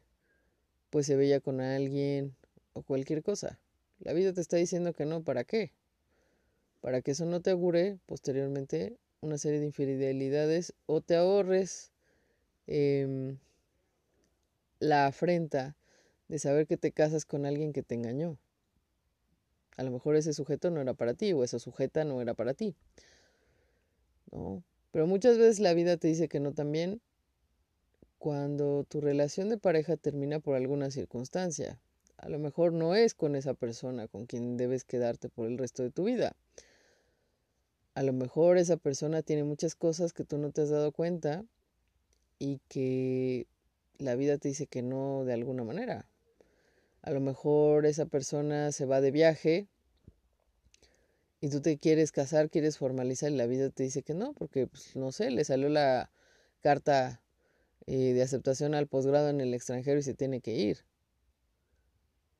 pues 0.90 1.06
se 1.06 1.16
veía 1.16 1.40
con 1.40 1.60
alguien 1.60 2.34
o 2.72 2.82
cualquier 2.82 3.22
cosa. 3.22 3.58
La 4.00 4.12
vida 4.12 4.32
te 4.32 4.40
está 4.40 4.56
diciendo 4.56 4.92
que 4.92 5.04
no, 5.04 5.22
¿para 5.22 5.44
qué? 5.44 5.72
Para 6.80 7.02
que 7.02 7.10
eso 7.10 7.26
no 7.26 7.40
te 7.40 7.50
augure 7.50 7.98
posteriormente 8.06 8.96
una 9.20 9.38
serie 9.38 9.58
de 9.60 9.66
infidelidades 9.66 10.74
o 10.86 11.00
te 11.00 11.16
ahorres 11.16 11.90
em, 12.66 13.38
la 14.78 15.06
afrenta 15.06 15.76
de 16.28 16.38
saber 16.38 16.66
que 16.66 16.76
te 16.76 16.92
casas 16.92 17.24
con 17.24 17.46
alguien 17.46 17.72
que 17.72 17.82
te 17.82 17.94
engañó. 17.94 18.38
A 19.76 19.82
lo 19.82 19.90
mejor 19.90 20.16
ese 20.16 20.32
sujeto 20.32 20.70
no 20.70 20.80
era 20.80 20.94
para 20.94 21.14
ti 21.14 21.32
o 21.32 21.42
esa 21.42 21.58
sujeta 21.58 22.04
no 22.04 22.20
era 22.20 22.34
para 22.34 22.54
ti. 22.54 22.76
¿No? 24.30 24.62
Pero 24.92 25.06
muchas 25.06 25.38
veces 25.38 25.60
la 25.60 25.74
vida 25.74 25.96
te 25.96 26.08
dice 26.08 26.28
que 26.28 26.40
no 26.40 26.52
también 26.52 27.00
cuando 28.18 28.84
tu 28.84 29.00
relación 29.00 29.48
de 29.48 29.58
pareja 29.58 29.96
termina 29.96 30.40
por 30.40 30.56
alguna 30.56 30.90
circunstancia. 30.90 31.80
A 32.16 32.28
lo 32.28 32.38
mejor 32.38 32.72
no 32.72 32.94
es 32.94 33.14
con 33.14 33.36
esa 33.36 33.54
persona 33.54 34.08
con 34.08 34.26
quien 34.26 34.56
debes 34.56 34.84
quedarte 34.84 35.28
por 35.28 35.46
el 35.46 35.56
resto 35.56 35.82
de 35.82 35.90
tu 35.90 36.04
vida. 36.04 36.36
A 37.94 38.02
lo 38.02 38.12
mejor 38.12 38.58
esa 38.58 38.76
persona 38.76 39.22
tiene 39.22 39.44
muchas 39.44 39.74
cosas 39.74 40.12
que 40.12 40.24
tú 40.24 40.36
no 40.38 40.50
te 40.50 40.62
has 40.62 40.70
dado 40.70 40.92
cuenta 40.92 41.44
y 42.38 42.60
que 42.68 43.46
la 43.98 44.14
vida 44.16 44.38
te 44.38 44.48
dice 44.48 44.66
que 44.66 44.82
no 44.82 45.24
de 45.24 45.32
alguna 45.32 45.64
manera. 45.64 46.06
A 47.02 47.10
lo 47.12 47.20
mejor 47.20 47.86
esa 47.86 48.06
persona 48.06 48.72
se 48.72 48.84
va 48.84 49.00
de 49.00 49.10
viaje 49.12 49.68
y 51.40 51.50
tú 51.50 51.60
te 51.60 51.78
quieres 51.78 52.10
casar, 52.10 52.50
quieres 52.50 52.78
formalizar 52.78 53.30
y 53.30 53.36
la 53.36 53.46
vida 53.46 53.70
te 53.70 53.84
dice 53.84 54.02
que 54.02 54.14
no, 54.14 54.32
porque 54.32 54.66
pues, 54.66 54.96
no 54.96 55.12
sé, 55.12 55.30
le 55.30 55.44
salió 55.44 55.68
la 55.68 56.10
carta 56.60 57.20
eh, 57.90 58.12
de 58.12 58.20
aceptación 58.20 58.74
al 58.74 58.86
posgrado 58.86 59.30
en 59.30 59.40
el 59.40 59.54
extranjero 59.54 59.98
y 59.98 60.02
se 60.02 60.12
tiene 60.12 60.42
que 60.42 60.54
ir. 60.54 60.84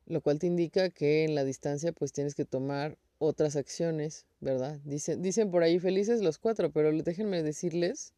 Lo 0.05 0.21
cual 0.21 0.37
te 0.37 0.45
indica 0.45 0.91
que 0.91 1.23
en 1.23 1.33
la 1.33 1.43
distancia 1.43 1.91
pues 1.91 2.11
tienes 2.11 2.35
que 2.35 2.45
tomar 2.45 2.99
otras 3.17 3.55
acciones, 3.55 4.27
¿verdad? 4.41 4.79
Dicen, 4.83 5.23
dicen 5.23 5.49
por 5.49 5.63
ahí 5.63 5.79
felices 5.79 6.21
los 6.21 6.37
cuatro, 6.37 6.71
pero 6.71 6.91
déjenme 6.91 7.41
decirles 7.41 8.13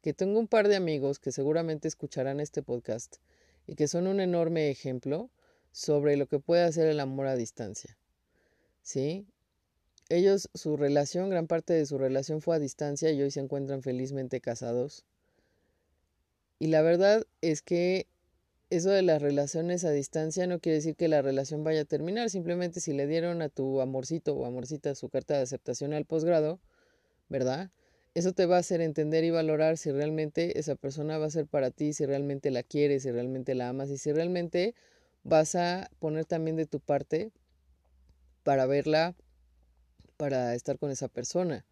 que 0.00 0.14
tengo 0.14 0.40
un 0.40 0.48
par 0.48 0.68
de 0.68 0.76
amigos 0.76 1.18
que 1.18 1.32
seguramente 1.32 1.86
escucharán 1.86 2.40
este 2.40 2.62
podcast 2.62 3.16
y 3.66 3.74
que 3.74 3.86
son 3.86 4.06
un 4.06 4.18
enorme 4.18 4.70
ejemplo 4.70 5.28
sobre 5.70 6.16
lo 6.16 6.28
que 6.28 6.38
puede 6.38 6.62
hacer 6.62 6.88
el 6.88 7.00
amor 7.00 7.26
a 7.26 7.36
distancia. 7.36 7.98
¿Sí? 8.80 9.26
Ellos, 10.08 10.48
su 10.54 10.78
relación, 10.78 11.28
gran 11.28 11.46
parte 11.46 11.74
de 11.74 11.84
su 11.84 11.98
relación 11.98 12.40
fue 12.40 12.56
a 12.56 12.58
distancia 12.58 13.10
y 13.10 13.20
hoy 13.20 13.30
se 13.30 13.40
encuentran 13.40 13.82
felizmente 13.82 14.40
casados. 14.40 15.04
Y 16.58 16.68
la 16.68 16.82
verdad 16.82 17.24
es 17.40 17.62
que 17.62 18.06
eso 18.70 18.90
de 18.90 19.02
las 19.02 19.22
relaciones 19.22 19.84
a 19.84 19.90
distancia 19.90 20.46
no 20.46 20.58
quiere 20.58 20.76
decir 20.76 20.96
que 20.96 21.08
la 21.08 21.22
relación 21.22 21.64
vaya 21.64 21.82
a 21.82 21.84
terminar, 21.84 22.28
simplemente 22.30 22.80
si 22.80 22.92
le 22.92 23.06
dieron 23.06 23.40
a 23.40 23.48
tu 23.48 23.80
amorcito 23.80 24.34
o 24.34 24.44
amorcita 24.44 24.94
su 24.94 25.08
carta 25.08 25.36
de 25.36 25.42
aceptación 25.42 25.94
al 25.94 26.04
posgrado, 26.04 26.60
¿verdad? 27.28 27.70
Eso 28.14 28.32
te 28.32 28.46
va 28.46 28.56
a 28.56 28.60
hacer 28.60 28.80
entender 28.80 29.24
y 29.24 29.30
valorar 29.30 29.78
si 29.78 29.92
realmente 29.92 30.58
esa 30.58 30.74
persona 30.74 31.18
va 31.18 31.26
a 31.26 31.30
ser 31.30 31.46
para 31.46 31.70
ti, 31.70 31.92
si 31.92 32.04
realmente 32.04 32.50
la 32.50 32.62
quieres, 32.62 33.04
si 33.04 33.10
realmente 33.10 33.54
la 33.54 33.68
amas 33.68 33.90
y 33.90 33.98
si 33.98 34.12
realmente 34.12 34.74
vas 35.22 35.54
a 35.54 35.90
poner 35.98 36.24
también 36.24 36.56
de 36.56 36.66
tu 36.66 36.80
parte 36.80 37.30
para 38.42 38.66
verla, 38.66 39.14
para 40.16 40.54
estar 40.54 40.78
con 40.78 40.90
esa 40.90 41.08
persona. 41.08 41.64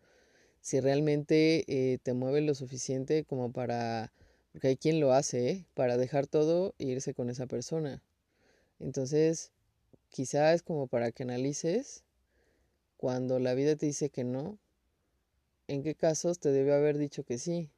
Si 0.60 0.80
realmente 0.80 1.64
eh, 1.68 1.98
te 2.02 2.12
mueve 2.12 2.40
lo 2.40 2.54
suficiente 2.54 3.24
como 3.24 3.52
para 3.52 4.12
porque 4.56 4.68
hay 4.68 4.76
quien 4.78 5.00
lo 5.00 5.12
hace, 5.12 5.50
¿eh? 5.50 5.66
Para 5.74 5.98
dejar 5.98 6.26
todo 6.26 6.74
e 6.78 6.84
irse 6.84 7.12
con 7.12 7.28
esa 7.28 7.46
persona. 7.46 8.00
Entonces, 8.80 9.50
quizá 10.08 10.54
es 10.54 10.62
como 10.62 10.86
para 10.86 11.12
que 11.12 11.24
analices 11.24 12.04
cuando 12.96 13.38
la 13.38 13.52
vida 13.52 13.76
te 13.76 13.84
dice 13.84 14.08
que 14.08 14.24
no, 14.24 14.58
en 15.68 15.82
qué 15.82 15.94
casos 15.94 16.38
te 16.38 16.52
debe 16.52 16.72
haber 16.72 16.96
dicho 16.96 17.22
que 17.22 17.36
sí. 17.36 17.68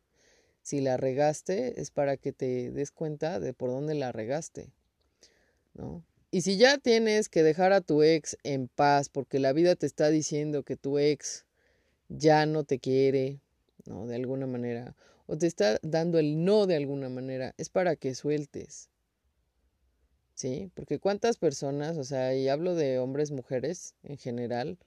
Si 0.62 0.80
la 0.80 0.96
regaste, 0.96 1.80
es 1.80 1.90
para 1.90 2.16
que 2.16 2.32
te 2.32 2.70
des 2.70 2.92
cuenta 2.92 3.40
de 3.40 3.52
por 3.52 3.70
dónde 3.70 3.94
la 3.94 4.12
regaste. 4.12 4.70
¿No? 5.74 6.04
Y 6.30 6.42
si 6.42 6.58
ya 6.58 6.78
tienes 6.78 7.28
que 7.28 7.42
dejar 7.42 7.72
a 7.72 7.80
tu 7.80 8.04
ex 8.04 8.38
en 8.44 8.68
paz 8.68 9.08
porque 9.08 9.40
la 9.40 9.52
vida 9.52 9.74
te 9.74 9.86
está 9.86 10.10
diciendo 10.10 10.62
que 10.62 10.76
tu 10.76 11.00
ex 11.00 11.44
ya 12.08 12.46
no 12.46 12.62
te 12.62 12.78
quiere, 12.78 13.40
¿no? 13.84 14.06
De 14.06 14.14
alguna 14.14 14.46
manera, 14.46 14.94
o 15.28 15.36
te 15.36 15.46
está 15.46 15.78
dando 15.82 16.18
el 16.18 16.42
no 16.42 16.66
de 16.66 16.74
alguna 16.74 17.10
manera, 17.10 17.54
es 17.58 17.68
para 17.68 17.96
que 17.96 18.14
sueltes. 18.14 18.88
¿Sí? 20.34 20.70
Porque 20.74 20.98
cuántas 20.98 21.36
personas, 21.36 21.98
o 21.98 22.04
sea, 22.04 22.34
y 22.34 22.48
hablo 22.48 22.74
de 22.74 22.98
hombres, 22.98 23.30
mujeres 23.30 23.94
en 24.04 24.16
general, 24.16 24.78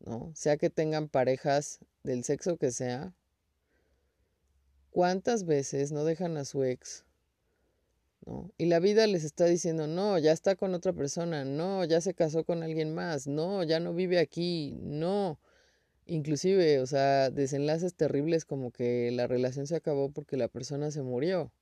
¿no? 0.00 0.32
Sea 0.34 0.56
que 0.56 0.68
tengan 0.68 1.08
parejas 1.08 1.78
del 2.02 2.24
sexo 2.24 2.56
que 2.56 2.72
sea, 2.72 3.14
¿cuántas 4.90 5.44
veces 5.44 5.92
no 5.92 6.04
dejan 6.04 6.36
a 6.38 6.44
su 6.44 6.64
ex? 6.64 7.04
¿No? 8.26 8.50
Y 8.58 8.66
la 8.66 8.80
vida 8.80 9.06
les 9.06 9.22
está 9.22 9.44
diciendo, 9.44 9.86
no, 9.86 10.18
ya 10.18 10.32
está 10.32 10.56
con 10.56 10.74
otra 10.74 10.92
persona, 10.92 11.44
no, 11.44 11.84
ya 11.84 12.00
se 12.00 12.14
casó 12.14 12.42
con 12.42 12.64
alguien 12.64 12.94
más, 12.94 13.28
no, 13.28 13.62
ya 13.62 13.78
no 13.78 13.94
vive 13.94 14.18
aquí, 14.18 14.76
no. 14.80 15.38
Inclusive, 16.08 16.80
o 16.80 16.86
sea, 16.86 17.30
desenlaces 17.30 17.94
terribles 17.94 18.46
como 18.46 18.70
que 18.70 19.10
la 19.12 19.26
relación 19.26 19.66
se 19.66 19.76
acabó 19.76 20.10
porque 20.10 20.38
la 20.38 20.48
persona 20.48 20.90
se 20.90 21.02
murió. 21.02 21.52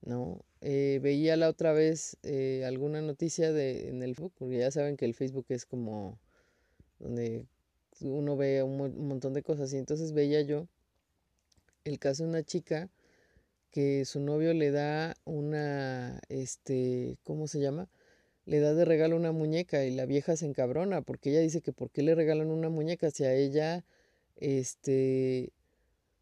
¿No? 0.00 0.40
Eh, 0.62 1.00
veía 1.02 1.36
la 1.36 1.50
otra 1.50 1.72
vez 1.72 2.16
eh, 2.22 2.64
alguna 2.64 3.02
noticia 3.02 3.52
de, 3.52 3.90
en 3.90 4.02
el 4.02 4.14
Facebook, 4.14 4.32
porque 4.38 4.58
ya 4.58 4.70
saben 4.70 4.96
que 4.96 5.04
el 5.04 5.14
Facebook 5.14 5.44
es 5.50 5.66
como 5.66 6.18
donde 6.98 7.46
uno 8.00 8.36
ve 8.36 8.62
un, 8.62 8.76
montón 9.06 9.34
de 9.34 9.42
cosas. 9.42 9.70
Y 9.74 9.76
entonces 9.76 10.12
veía 10.12 10.40
yo 10.40 10.66
el 11.84 11.98
caso 11.98 12.22
de 12.22 12.30
una 12.30 12.42
chica 12.42 12.88
que 13.70 14.06
su 14.06 14.20
novio 14.20 14.54
le 14.54 14.70
da 14.70 15.14
una, 15.24 16.20
este, 16.30 17.18
¿cómo 17.22 17.48
se 17.48 17.60
llama? 17.60 17.88
Le 18.46 18.60
da 18.60 18.74
de 18.74 18.84
regalo 18.84 19.16
una 19.16 19.32
muñeca 19.32 19.84
y 19.84 19.90
la 19.90 20.06
vieja 20.06 20.36
se 20.36 20.46
encabrona 20.46 21.02
porque 21.02 21.30
ella 21.30 21.40
dice 21.40 21.60
que 21.60 21.72
por 21.72 21.90
qué 21.90 22.02
le 22.02 22.14
regalan 22.14 22.48
una 22.48 22.70
muñeca 22.70 23.10
si 23.10 23.24
a 23.24 23.34
ella, 23.34 23.84
este, 24.36 25.52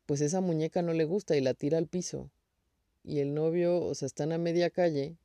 pues 0.06 0.22
esa 0.22 0.40
muñeca 0.40 0.82
no 0.82 0.94
le 0.94 1.04
gusta 1.04 1.36
y 1.36 1.42
la 1.42 1.54
tira 1.54 1.78
al 1.78 1.86
piso. 1.86 2.30
Y 3.04 3.20
el 3.20 3.34
novio, 3.34 3.80
o 3.82 3.94
sea, 3.94 4.06
están 4.06 4.32
a 4.32 4.38
media 4.38 4.70
calle 4.70 5.18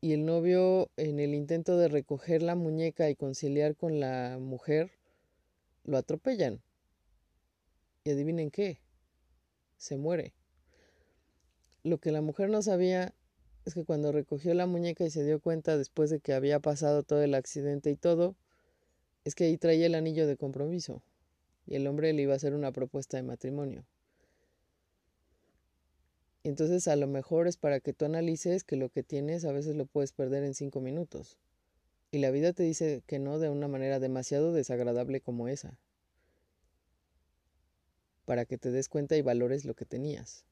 y 0.00 0.12
el 0.12 0.24
novio 0.24 0.90
en 0.96 1.20
el 1.20 1.32
intento 1.32 1.76
de 1.76 1.88
recoger 1.88 2.42
la 2.42 2.56
muñeca 2.56 3.08
y 3.08 3.14
conciliar 3.14 3.76
con 3.76 4.00
la 4.00 4.38
mujer, 4.40 4.90
lo 5.84 5.96
atropellan. 5.96 6.60
Y 8.04 8.10
adivinen 8.10 8.50
qué, 8.50 8.80
se 9.76 9.96
muere. 9.96 10.34
Lo 11.84 11.98
que 11.98 12.10
la 12.10 12.20
mujer 12.20 12.50
no 12.50 12.62
sabía 12.62 13.14
es 13.64 13.74
que 13.74 13.84
cuando 13.84 14.12
recogió 14.12 14.54
la 14.54 14.66
muñeca 14.66 15.04
y 15.04 15.10
se 15.10 15.24
dio 15.24 15.40
cuenta 15.40 15.76
después 15.76 16.10
de 16.10 16.20
que 16.20 16.32
había 16.32 16.60
pasado 16.60 17.02
todo 17.02 17.22
el 17.22 17.34
accidente 17.34 17.90
y 17.90 17.96
todo, 17.96 18.34
es 19.24 19.34
que 19.34 19.44
ahí 19.44 19.56
traía 19.56 19.86
el 19.86 19.94
anillo 19.94 20.26
de 20.26 20.36
compromiso 20.36 21.02
y 21.66 21.76
el 21.76 21.86
hombre 21.86 22.12
le 22.12 22.22
iba 22.22 22.32
a 22.32 22.36
hacer 22.36 22.54
una 22.54 22.72
propuesta 22.72 23.16
de 23.16 23.22
matrimonio. 23.22 23.84
Entonces 26.44 26.88
a 26.88 26.96
lo 26.96 27.06
mejor 27.06 27.46
es 27.46 27.56
para 27.56 27.78
que 27.78 27.92
tú 27.92 28.04
analices 28.04 28.64
que 28.64 28.76
lo 28.76 28.88
que 28.88 29.04
tienes 29.04 29.44
a 29.44 29.52
veces 29.52 29.76
lo 29.76 29.86
puedes 29.86 30.12
perder 30.12 30.42
en 30.42 30.54
cinco 30.54 30.80
minutos. 30.80 31.38
Y 32.10 32.18
la 32.18 32.30
vida 32.30 32.52
te 32.52 32.64
dice 32.64 33.02
que 33.06 33.18
no 33.18 33.38
de 33.38 33.48
una 33.48 33.68
manera 33.68 34.00
demasiado 34.00 34.52
desagradable 34.52 35.20
como 35.20 35.46
esa. 35.46 35.78
Para 38.24 38.44
que 38.44 38.58
te 38.58 38.70
des 38.70 38.88
cuenta 38.88 39.16
y 39.16 39.22
valores 39.22 39.64
lo 39.64 39.74
que 39.74 39.84
tenías. 39.84 40.44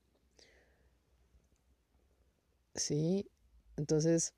Sí, 2.75 3.29
entonces 3.77 4.35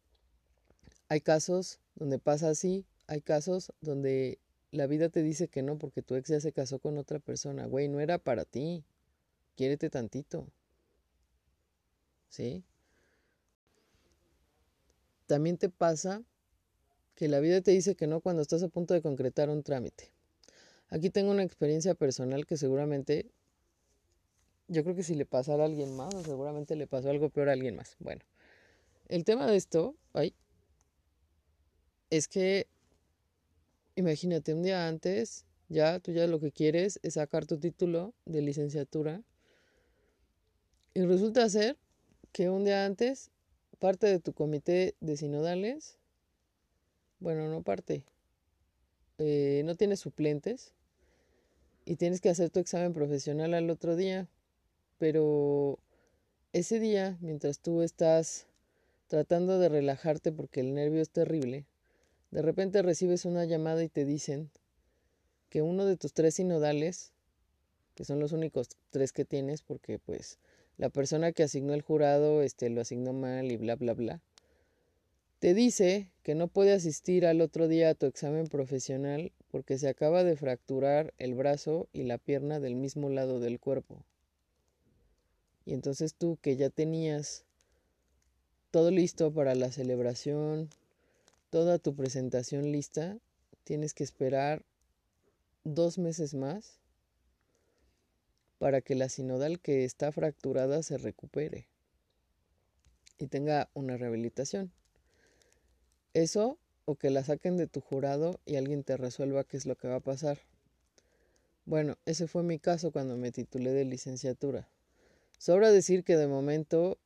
hay 1.09 1.21
casos 1.21 1.81
donde 1.95 2.19
pasa 2.19 2.49
así, 2.51 2.87
hay 3.07 3.21
casos 3.21 3.73
donde 3.81 4.39
la 4.71 4.87
vida 4.87 5.11
te 5.11 5.23
dice 5.23 5.49
que 5.49 5.63
no 5.63 5.79
porque 5.79 6.03
tu 6.03 6.15
ex 6.15 6.29
ya 6.29 6.41
se 6.41 6.53
casó 6.53 6.79
con 6.79 6.97
otra 6.99 7.19
persona. 7.19 7.67
Güey, 7.67 7.89
no 7.89 8.01
era 8.01 8.19
para 8.19 8.45
ti. 8.45 8.85
Quiérete 9.55 9.91
tantito. 9.91 10.47
¿Sí? 12.29 12.65
También 15.27 15.59
te 15.59 15.69
pasa 15.69 16.23
que 17.15 17.29
la 17.29 17.41
vida 17.41 17.61
te 17.61 17.71
dice 17.71 17.95
que 17.95 18.07
no 18.07 18.21
cuando 18.21 18.41
estás 18.43 18.63
a 18.63 18.69
punto 18.69 18.95
de 18.95 19.03
concretar 19.03 19.51
un 19.51 19.63
trámite. 19.63 20.11
Aquí 20.89 21.11
tengo 21.11 21.31
una 21.31 21.43
experiencia 21.43 21.95
personal 21.95 22.47
que 22.47 22.57
seguramente, 22.57 23.31
yo 24.73 24.83
creo 24.83 24.97
que 24.97 25.03
si 25.03 25.15
le 25.15 25.27
pasara 25.27 25.63
a 25.63 25.67
alguien 25.67 25.95
más, 25.95 26.15
seguramente 26.25 26.77
le 26.77 26.87
pasó 26.87 27.11
algo 27.11 27.29
peor 27.29 27.51
a 27.51 27.53
alguien 27.53 27.77
más. 27.77 27.97
Bueno, 27.99 28.23
el 29.09 29.25
tema 29.25 29.47
de 29.47 29.57
esto, 29.57 29.95
ay, 30.15 30.35
es 32.11 32.27
que 32.27 32.67
imagínate 33.97 34.55
un 34.55 34.63
día 34.63 34.89
antes, 34.89 35.45
ya 35.69 36.01
tú 36.01 36.13
ya 36.13 36.27
lo 36.27 36.41
que 36.41 36.53
quieres 36.53 36.99
es 37.03 37.15
sacar 37.15 37.47
tu 37.47 37.59
título 37.59 38.15
de 38.25 38.43
licenciatura 38.43 39.23
y 40.95 41.03
resulta 41.03 41.49
ser 41.49 41.77
que 42.33 42.49
un 42.49 42.65
día 42.65 42.85
antes 42.85 43.31
parte 43.79 44.07
de 44.07 44.21
tu 44.21 44.33
comité 44.33 44.95
de 45.01 45.17
sinodales, 45.17 45.99
bueno, 47.19 47.49
no 47.49 47.63
parte, 47.63 48.05
eh, 49.19 49.63
no 49.65 49.75
tienes 49.75 50.01
suplentes 50.01 50.73
y 51.85 51.97
tienes 51.97 52.21
que 52.21 52.31
hacer 52.31 52.51
tu 52.51 52.61
examen 52.61 52.93
profesional 52.93 53.55
al 53.55 53.69
otro 53.71 53.97
día, 53.97 54.29
pero 55.03 55.81
ese 56.53 56.79
día, 56.79 57.19
mientras 57.21 57.59
tú 57.59 57.83
estás 57.83 58.47
tratando 59.09 59.59
de 59.59 59.69
relajarte 59.69 60.31
porque 60.31 60.61
el 60.61 60.75
nervio 60.75 61.03
es 61.03 61.11
terrible, 61.11 61.67
de 62.31 62.41
repente 62.41 62.83
recibes 62.83 63.25
una 63.25 63.45
llamada 63.45 63.83
y 63.83 63.89
te 63.89 64.05
dicen 64.05 64.53
que 65.49 65.61
uno 65.61 65.87
de 65.87 65.97
tus 65.97 66.13
tres 66.13 66.35
sinodales, 66.35 67.11
que 67.97 68.05
son 68.05 68.21
los 68.21 68.31
únicos 68.31 68.69
tres 68.91 69.11
que 69.11 69.25
tienes 69.25 69.63
porque 69.63 69.99
pues 69.99 70.39
la 70.79 70.89
persona 70.89 71.33
que 71.33 71.43
asignó 71.43 71.75
el 71.75 71.83
jurado 71.83 72.41
este, 72.41 72.71
lo 72.71 72.81
asignó 72.81 73.13
mal 73.13 73.51
y 73.51 73.57
bla, 73.57 73.75
bla, 73.75 73.95
bla, 73.95 74.21
te 75.41 75.53
dice 75.53 76.13
que 76.23 76.37
no 76.37 76.47
puede 76.47 76.75
asistir 76.75 77.27
al 77.27 77.41
otro 77.41 77.67
día 77.67 77.91
a 77.91 77.95
tu 77.95 78.07
examen 78.07 78.47
profesional 78.47 79.33
porque 79.51 79.79
se 79.79 79.89
acaba 79.89 80.23
de 80.23 80.37
fracturar 80.37 81.13
el 81.19 81.35
brazo 81.35 81.89
y 81.93 82.05
la 82.05 82.19
pierna 82.19 82.61
del 82.61 82.77
mismo 82.77 83.09
lado 83.09 83.41
del 83.41 83.59
cuerpo. 83.59 84.05
Y 85.65 85.75
entonces 85.75 86.15
tú 86.15 86.39
que 86.41 86.57
ya 86.57 86.71
tenías 86.71 87.45
todo 88.71 88.91
listo 88.91 89.33
para 89.33 89.55
la 89.55 89.71
celebración, 89.71 90.71
toda 91.51 91.79
tu 91.79 91.95
presentación 91.95 92.73
lista, 92.73 93.19
tienes 93.65 93.95
que 93.95 94.05
esperar 94.05 94.65
dos 95.65 95.99
meses 95.99 96.35
más 96.35 96.79
para 98.59 98.81
que 98.81 98.95
la 98.95 99.09
sinodal 99.09 99.61
que 99.61 99.85
está 99.85 100.13
fracturada 100.13 100.83
se 100.83 100.97
recupere 100.97 101.67
y 103.19 103.27
tenga 103.27 103.69
una 103.75 103.97
rehabilitación. 103.97 104.73
Eso 106.15 106.59
o 106.85 106.97
que 106.97 107.11
la 107.11 107.25
saquen 107.25 107.57
de 107.57 107.67
tu 107.67 107.81
jurado 107.81 108.41
y 108.45 108.57
alguien 108.57 108.85
te 108.85 108.97
resuelva 108.97 109.45
qué 109.45 109.57
es 109.57 109.67
lo 109.67 109.77
que 109.77 109.89
va 109.89 109.97
a 109.97 110.01
pasar. 110.01 110.39
Bueno, 111.65 111.97
ese 112.07 112.27
fue 112.27 112.43
mi 112.43 112.59
caso 112.59 112.91
cuando 112.91 113.17
me 113.17 113.31
titulé 113.31 113.73
de 113.73 113.85
licenciatura. 113.85 114.69
Sobra 115.43 115.73
decir 115.73 116.05
que 116.05 116.17
de 116.17 116.29
momento 116.29 116.99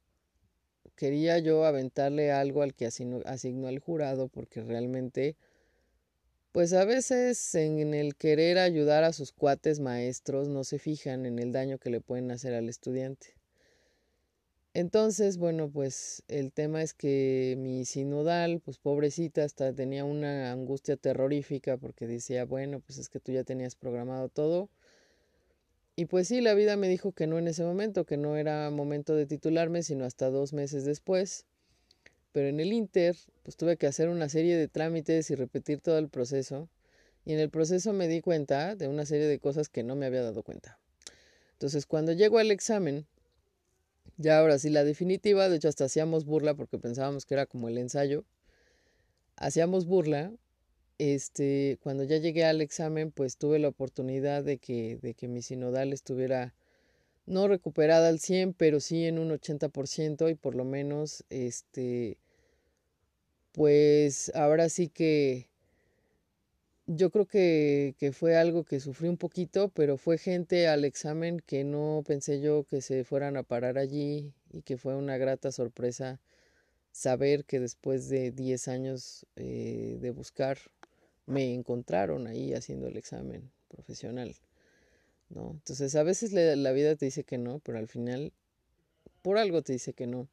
quería 0.95 1.39
yo 1.39 1.65
aventarle 1.65 2.33
algo 2.33 2.61
al 2.61 2.75
que 2.75 2.85
asignó, 2.85 3.23
el 3.71 3.79
jurado 3.79 4.29
porque 4.29 4.63
realmente, 4.63 5.37
pues 6.53 6.75
a 6.75 6.85
veces 6.85 7.55
en 7.55 7.95
el 7.95 8.15
querer 8.15 8.59
ayudar 8.59 9.05
a 9.05 9.15
sus 9.15 9.33
cuates 9.33 9.81
maestros 9.81 10.49
no 10.49 10.65
se 10.65 10.79
fijan 10.79 11.25
en 11.25 11.39
el 11.39 11.51
daño 11.51 11.79
que 11.79 11.89
le 11.89 12.03
pueden 12.03 12.31
hacer 12.31 12.53
al 12.53 12.69
estudiante. 12.69 13.29
Entonces, 14.75 15.39
bueno, 15.39 15.71
pues 15.71 16.23
el 16.29 16.53
tema 16.53 16.83
es 16.83 16.93
que 16.93 17.55
mi 17.57 17.87
sinodal, 17.87 18.61
pues 18.61 18.77
pobrecita, 18.77 19.45
hasta 19.45 19.73
tenía 19.73 20.05
una 20.05 20.53
angustia 20.53 20.99
terrorífica 20.99 21.79
porque 21.79 22.07
decía, 22.07 22.45
bueno, 22.45 22.81
pues 22.81 22.99
es 22.99 23.09
que 23.09 23.19
tú 23.19 23.33
ya 23.33 23.45
tenías 23.45 23.77
programado 23.77 24.29
todo 24.29 24.69
y 25.97 26.05
pues 26.05 26.29
sí, 26.29 26.43
la 26.43 26.53
vida 26.53 26.77
me 26.77 26.89
dijo 26.89 27.13
que 27.13 27.27
no 27.27 27.39
en 27.39 27.49
ese 27.49 27.65
momento, 27.65 28.05
que 28.05 28.19
no 28.19 28.37
era 28.37 28.69
momento 28.71 29.15
de 29.15 29.25
titularme, 29.25 29.83
sino 29.83 30.05
hasta 30.05 30.29
dos 30.29 30.53
meses 30.53 30.85
después. 30.85 31.47
Pero 32.33 32.49
en 32.49 32.61
el 32.61 32.75
Inter, 32.75 33.17
pues 33.43 33.57
tuve 33.57 33.79
que 33.79 33.87
hacer 33.87 34.11
una 34.11 34.29
serie 34.29 34.59
de 34.59 34.69
trámites 34.69 35.31
y 35.31 35.35
repetir 35.35 35.81
todo 35.81 35.97
el 35.97 36.11
proceso. 36.11 36.69
Y 37.25 37.33
en 37.33 37.41
el 37.41 37.49
proceso 37.49 37.95
me 37.95 38.09
di 38.09 38.21
cuenta 38.21 38.77
de 38.77 38.89
una 38.89 39.07
serie 39.07 39.27
de 39.27 39.39
cosas 39.39 39.71
que 39.71 39.83
no 39.83 39.97
me 39.97 40.05
había 40.05 40.23
dado 40.23 40.43
cuenta. 40.43 40.79
Entonces, 41.53 41.87
cuando 41.87 42.13
llego 42.13 42.39
al 42.39 42.51
examen, 42.51 43.07
ya 44.19 44.39
ahora 44.39 44.59
sí 44.59 44.69
la 44.69 44.85
definitiva, 44.85 45.49
de 45.49 45.57
hecho 45.57 45.69
hasta 45.69 45.87
hacíamos 45.87 46.27
burla 46.27 46.55
porque 46.55 46.79
pensábamos 46.79 47.25
que 47.25 47.33
era 47.33 47.47
como 47.47 47.71
el 47.71 47.79
ensayo. 47.79 48.25
Hacíamos 49.37 49.87
burla 49.87 50.31
este, 50.99 51.79
cuando 51.83 52.05
ya 52.05 52.19
llegué 52.19 52.45
al 52.45 52.61
examen, 52.61 53.11
pues 53.11 53.37
tuve 53.37 53.59
la 53.59 53.69
oportunidad 53.69 54.45
de 54.45 54.59
que, 54.59 54.99
de 55.03 55.15
que 55.15 55.29
mi 55.29 55.43
sinodal 55.43 55.93
estuviera 55.93 56.55
no 57.27 57.49
recuperada 57.49 58.09
al 58.09 58.21
100, 58.21 58.55
pero 58.55 58.81
sí 58.81 59.05
en 59.05 59.19
un 59.19 59.31
80% 59.31 60.31
y 60.31 60.35
por 60.35 60.55
lo 60.55 60.65
menos, 60.65 61.25
este, 61.31 62.19
pues 63.53 64.31
ahora 64.35 64.69
sí 64.69 64.89
que 64.89 65.49
yo 66.87 67.11
creo 67.11 67.27
que, 67.27 67.97
que 67.99 68.13
fue 68.13 68.37
algo 68.37 68.65
que 68.65 68.79
sufrí 68.81 69.09
un 69.09 69.17
poquito, 69.17 69.71
pero 69.71 69.97
fue 69.97 70.19
gente 70.19 70.69
al 70.69 70.85
examen 70.85 71.41
que 71.41 71.65
no 71.65 72.05
pensé 72.07 72.41
yo 72.41 72.65
que 72.65 72.81
se 72.81 73.05
fueran 73.05 73.37
a 73.37 73.43
parar 73.43 73.77
allí 73.77 74.33
y 74.53 74.63
que 74.63 74.77
fue 74.77 74.95
una 74.95 75.17
grata 75.19 75.51
sorpresa 75.51 76.21
saber 76.93 77.45
que 77.45 77.61
después 77.61 78.09
de 78.09 78.31
10 78.31 78.69
años 78.69 79.27
eh, 79.37 79.99
de 80.01 80.11
buscar 80.13 80.59
me 81.27 81.53
encontraron 81.55 82.27
ahí 82.27 82.55
haciendo 82.55 82.87
el 82.89 82.97
examen 82.97 83.51
profesional. 83.69 84.35
¿no? 85.29 85.53
Entonces 85.53 85.95
a 85.97 86.03
veces 86.03 86.33
la 86.33 86.73
vida 86.73 86.97
te 86.97 87.07
dice 87.07 87.25
que 87.25 87.39
no, 87.39 87.59
pero 87.61 87.79
al 87.79 87.89
final 87.89 88.33
por 89.23 89.39
algo 89.39 89.63
te 89.63 89.73
dice 89.73 89.93
que 89.93 90.07
no. 90.07 90.29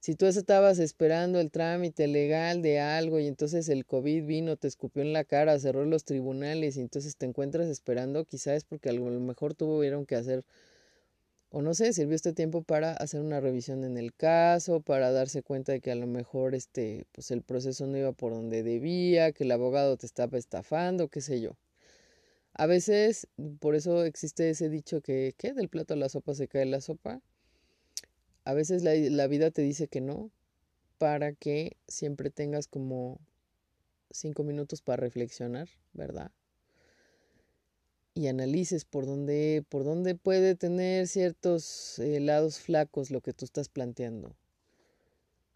Si 0.00 0.14
tú 0.14 0.26
estabas 0.26 0.78
esperando 0.80 1.40
el 1.40 1.50
trámite 1.50 2.06
legal 2.08 2.60
de 2.60 2.78
algo 2.78 3.20
y 3.20 3.26
entonces 3.26 3.70
el 3.70 3.86
COVID 3.86 4.26
vino, 4.26 4.56
te 4.58 4.68
escupió 4.68 5.02
en 5.02 5.14
la 5.14 5.24
cara, 5.24 5.58
cerró 5.58 5.86
los 5.86 6.04
tribunales 6.04 6.76
y 6.76 6.80
entonces 6.80 7.16
te 7.16 7.24
encuentras 7.24 7.68
esperando, 7.68 8.26
quizás 8.26 8.58
es 8.58 8.64
porque 8.64 8.90
a 8.90 8.92
lo 8.92 9.08
mejor 9.20 9.54
tuvieron 9.54 10.04
que 10.04 10.16
hacer 10.16 10.44
o 11.54 11.62
no 11.62 11.72
sé, 11.72 11.92
sirvió 11.92 12.16
este 12.16 12.32
tiempo 12.32 12.64
para 12.64 12.94
hacer 12.94 13.20
una 13.20 13.38
revisión 13.38 13.84
en 13.84 13.96
el 13.96 14.12
caso, 14.12 14.80
para 14.80 15.12
darse 15.12 15.44
cuenta 15.44 15.70
de 15.70 15.80
que 15.80 15.92
a 15.92 15.94
lo 15.94 16.08
mejor 16.08 16.52
este, 16.56 17.06
pues 17.12 17.30
el 17.30 17.42
proceso 17.42 17.86
no 17.86 17.96
iba 17.96 18.10
por 18.10 18.32
donde 18.32 18.64
debía, 18.64 19.30
que 19.30 19.44
el 19.44 19.52
abogado 19.52 19.96
te 19.96 20.04
estaba 20.04 20.36
estafando, 20.36 21.06
qué 21.06 21.20
sé 21.20 21.40
yo. 21.40 21.56
A 22.54 22.66
veces, 22.66 23.28
por 23.60 23.76
eso 23.76 24.04
existe 24.04 24.50
ese 24.50 24.68
dicho 24.68 25.00
que, 25.00 25.34
¿qué? 25.38 25.52
Del 25.52 25.68
plato 25.68 25.94
a 25.94 25.96
la 25.96 26.08
sopa 26.08 26.34
se 26.34 26.48
cae 26.48 26.66
la 26.66 26.80
sopa. 26.80 27.20
a 28.44 28.52
veces 28.54 28.82
la, 28.82 28.94
la 28.96 29.28
vida 29.28 29.52
te 29.52 29.62
dice 29.62 29.86
que 29.86 30.00
no 30.00 30.32
para 30.98 31.34
que 31.34 31.76
siempre 31.86 32.30
tengas 32.30 32.66
como 32.66 33.20
cinco 34.10 34.42
minutos 34.42 34.82
para 34.82 35.00
reflexionar, 35.02 35.68
¿verdad? 35.92 36.32
Y 38.14 38.28
analices 38.28 38.84
por 38.84 39.06
dónde, 39.06 39.64
por 39.68 39.84
dónde 39.84 40.14
puede 40.14 40.54
tener 40.54 41.08
ciertos 41.08 41.98
eh, 41.98 42.20
lados 42.20 42.60
flacos 42.60 43.10
lo 43.10 43.20
que 43.20 43.32
tú 43.32 43.44
estás 43.44 43.68
planteando. 43.68 44.36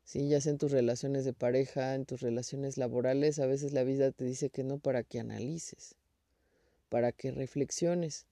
Sí, 0.08 0.26
ya 0.26 0.40
sea 0.40 0.52
en 0.52 0.58
tus 0.58 0.72
relaciones 0.72 1.24
de 1.24 1.34
pareja, 1.34 1.94
en 1.94 2.06
tus 2.06 2.22
relaciones 2.22 2.78
laborales, 2.78 3.38
a 3.38 3.46
veces 3.46 3.72
la 3.74 3.84
vida 3.84 4.10
te 4.10 4.24
dice 4.24 4.48
que 4.48 4.64
no 4.64 4.78
para 4.78 5.02
que 5.02 5.20
analices, 5.20 5.96
para 6.88 7.12
que 7.12 7.30
reflexiones. 7.30 8.26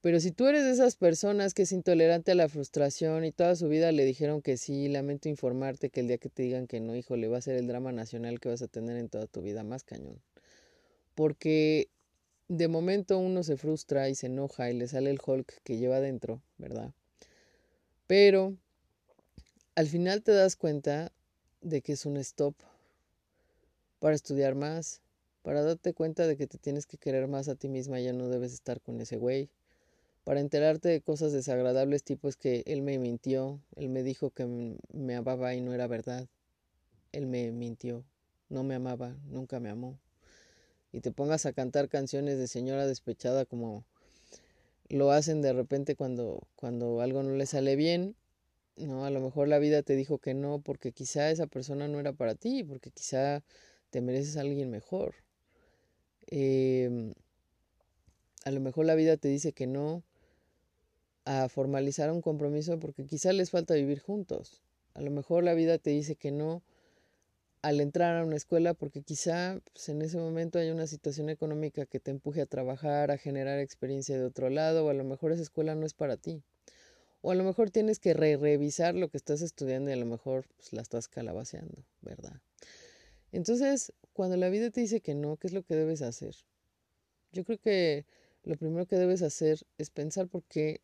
Pero 0.00 0.20
si 0.20 0.32
tú 0.32 0.46
eres 0.46 0.64
de 0.64 0.70
esas 0.70 0.96
personas 0.96 1.54
que 1.54 1.62
es 1.62 1.72
intolerante 1.72 2.32
a 2.32 2.34
la 2.34 2.48
frustración 2.48 3.24
y 3.24 3.32
toda 3.32 3.56
su 3.56 3.68
vida 3.68 3.92
le 3.92 4.04
dijeron 4.04 4.42
que 4.42 4.56
sí, 4.56 4.88
lamento 4.88 5.28
informarte 5.28 5.90
que 5.90 6.00
el 6.00 6.08
día 6.08 6.18
que 6.18 6.28
te 6.28 6.42
digan 6.42 6.66
que 6.66 6.80
no, 6.80 6.94
hijo, 6.94 7.16
le 7.16 7.28
va 7.28 7.38
a 7.38 7.40
ser 7.40 7.56
el 7.56 7.66
drama 7.66 7.92
nacional 7.92 8.40
que 8.40 8.50
vas 8.50 8.62
a 8.62 8.68
tener 8.68 8.96
en 8.96 9.08
toda 9.08 9.26
tu 9.26 9.40
vida, 9.40 9.62
más 9.62 9.84
cañón. 9.84 10.20
Porque 11.14 11.88
de 12.48 12.68
momento 12.68 13.18
uno 13.18 13.42
se 13.42 13.56
frustra 13.56 14.08
y 14.08 14.14
se 14.14 14.26
enoja 14.26 14.70
y 14.70 14.74
le 14.74 14.88
sale 14.88 15.10
el 15.10 15.20
Hulk 15.24 15.62
que 15.62 15.76
lleva 15.76 15.96
adentro, 15.96 16.42
¿verdad? 16.58 16.92
Pero 18.06 18.56
al 19.74 19.86
final 19.86 20.22
te 20.22 20.32
das 20.32 20.56
cuenta 20.56 21.12
de 21.60 21.82
que 21.82 21.92
es 21.92 22.06
un 22.06 22.16
stop 22.18 22.54
para 23.98 24.14
estudiar 24.14 24.54
más, 24.54 25.00
para 25.42 25.62
darte 25.62 25.94
cuenta 25.94 26.26
de 26.26 26.36
que 26.36 26.46
te 26.46 26.58
tienes 26.58 26.86
que 26.86 26.98
querer 26.98 27.26
más 27.28 27.48
a 27.48 27.54
ti 27.54 27.68
misma, 27.68 28.00
ya 28.00 28.12
no 28.12 28.28
debes 28.28 28.52
estar 28.52 28.80
con 28.80 29.00
ese 29.00 29.16
güey 29.16 29.48
para 30.24 30.40
enterarte 30.40 30.88
de 30.88 31.02
cosas 31.02 31.32
desagradables 31.32 32.02
tipo 32.02 32.28
es 32.28 32.36
que 32.36 32.62
él 32.66 32.80
me 32.80 32.98
mintió, 32.98 33.60
él 33.76 33.90
me 33.90 34.02
dijo 34.02 34.30
que 34.30 34.46
me 34.92 35.14
amaba 35.14 35.54
y 35.54 35.60
no 35.60 35.74
era 35.74 35.86
verdad. 35.86 36.26
Él 37.12 37.26
me 37.26 37.52
mintió, 37.52 38.04
no 38.48 38.64
me 38.64 38.74
amaba, 38.74 39.14
nunca 39.26 39.60
me 39.60 39.68
amó. 39.68 39.98
Y 40.94 41.00
te 41.00 41.10
pongas 41.10 41.44
a 41.44 41.52
cantar 41.52 41.88
canciones 41.88 42.38
de 42.38 42.46
señora 42.46 42.86
despechada 42.86 43.44
como 43.46 43.84
lo 44.88 45.10
hacen 45.10 45.42
de 45.42 45.52
repente 45.52 45.96
cuando, 45.96 46.46
cuando 46.54 47.00
algo 47.00 47.24
no 47.24 47.34
le 47.34 47.46
sale 47.46 47.74
bien, 47.74 48.14
¿no? 48.76 49.04
A 49.04 49.10
lo 49.10 49.20
mejor 49.20 49.48
la 49.48 49.58
vida 49.58 49.82
te 49.82 49.96
dijo 49.96 50.18
que 50.18 50.34
no 50.34 50.60
porque 50.60 50.92
quizá 50.92 51.32
esa 51.32 51.48
persona 51.48 51.88
no 51.88 51.98
era 51.98 52.12
para 52.12 52.36
ti, 52.36 52.62
porque 52.62 52.92
quizá 52.92 53.42
te 53.90 54.02
mereces 54.02 54.36
a 54.36 54.42
alguien 54.42 54.70
mejor. 54.70 55.16
Eh, 56.28 57.12
a 58.44 58.52
lo 58.52 58.60
mejor 58.60 58.86
la 58.86 58.94
vida 58.94 59.16
te 59.16 59.26
dice 59.26 59.52
que 59.52 59.66
no 59.66 60.04
a 61.24 61.48
formalizar 61.48 62.12
un 62.12 62.22
compromiso 62.22 62.78
porque 62.78 63.04
quizá 63.04 63.32
les 63.32 63.50
falta 63.50 63.74
vivir 63.74 63.98
juntos. 63.98 64.62
A 64.94 65.00
lo 65.00 65.10
mejor 65.10 65.42
la 65.42 65.54
vida 65.54 65.76
te 65.78 65.90
dice 65.90 66.14
que 66.14 66.30
no 66.30 66.62
al 67.64 67.80
entrar 67.80 68.18
a 68.18 68.24
una 68.26 68.36
escuela 68.36 68.74
porque 68.74 69.00
quizá 69.00 69.58
pues, 69.72 69.88
en 69.88 70.02
ese 70.02 70.18
momento 70.18 70.58
hay 70.58 70.70
una 70.70 70.86
situación 70.86 71.30
económica 71.30 71.86
que 71.86 71.98
te 71.98 72.10
empuje 72.10 72.42
a 72.42 72.46
trabajar, 72.46 73.10
a 73.10 73.16
generar 73.16 73.58
experiencia 73.58 74.18
de 74.18 74.24
otro 74.26 74.50
lado, 74.50 74.84
o 74.84 74.90
a 74.90 74.92
lo 74.92 75.02
mejor 75.02 75.32
esa 75.32 75.40
escuela 75.40 75.74
no 75.74 75.86
es 75.86 75.94
para 75.94 76.18
ti. 76.18 76.42
O 77.22 77.30
a 77.30 77.34
lo 77.34 77.42
mejor 77.42 77.70
tienes 77.70 77.98
que 78.00 78.12
re 78.12 78.36
revisar 78.36 78.94
lo 78.94 79.08
que 79.08 79.16
estás 79.16 79.40
estudiando 79.40 79.88
y 79.88 79.94
a 79.94 79.96
lo 79.96 80.04
mejor 80.04 80.44
pues, 80.58 80.74
la 80.74 80.82
estás 80.82 81.08
calabaceando, 81.08 81.82
¿verdad? 82.02 82.38
Entonces, 83.32 83.94
cuando 84.12 84.36
la 84.36 84.50
vida 84.50 84.68
te 84.68 84.82
dice 84.82 85.00
que 85.00 85.14
no, 85.14 85.38
¿qué 85.38 85.46
es 85.46 85.54
lo 85.54 85.62
que 85.62 85.74
debes 85.74 86.02
hacer? 86.02 86.36
Yo 87.32 87.44
creo 87.44 87.56
que 87.56 88.04
lo 88.42 88.58
primero 88.58 88.84
que 88.84 88.96
debes 88.96 89.22
hacer 89.22 89.60
es 89.78 89.88
pensar 89.88 90.28
por 90.28 90.42
qué 90.42 90.82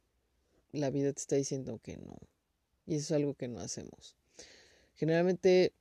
la 0.73 0.89
vida 0.89 1.13
te 1.13 1.21
está 1.21 1.37
diciendo 1.37 1.79
que 1.83 1.99
no. 1.99 2.17
Y 2.87 2.95
eso 2.95 3.13
es 3.15 3.21
algo 3.21 3.35
que 3.35 3.49
no 3.49 3.61
hacemos. 3.61 4.17
Generalmente 4.95 5.75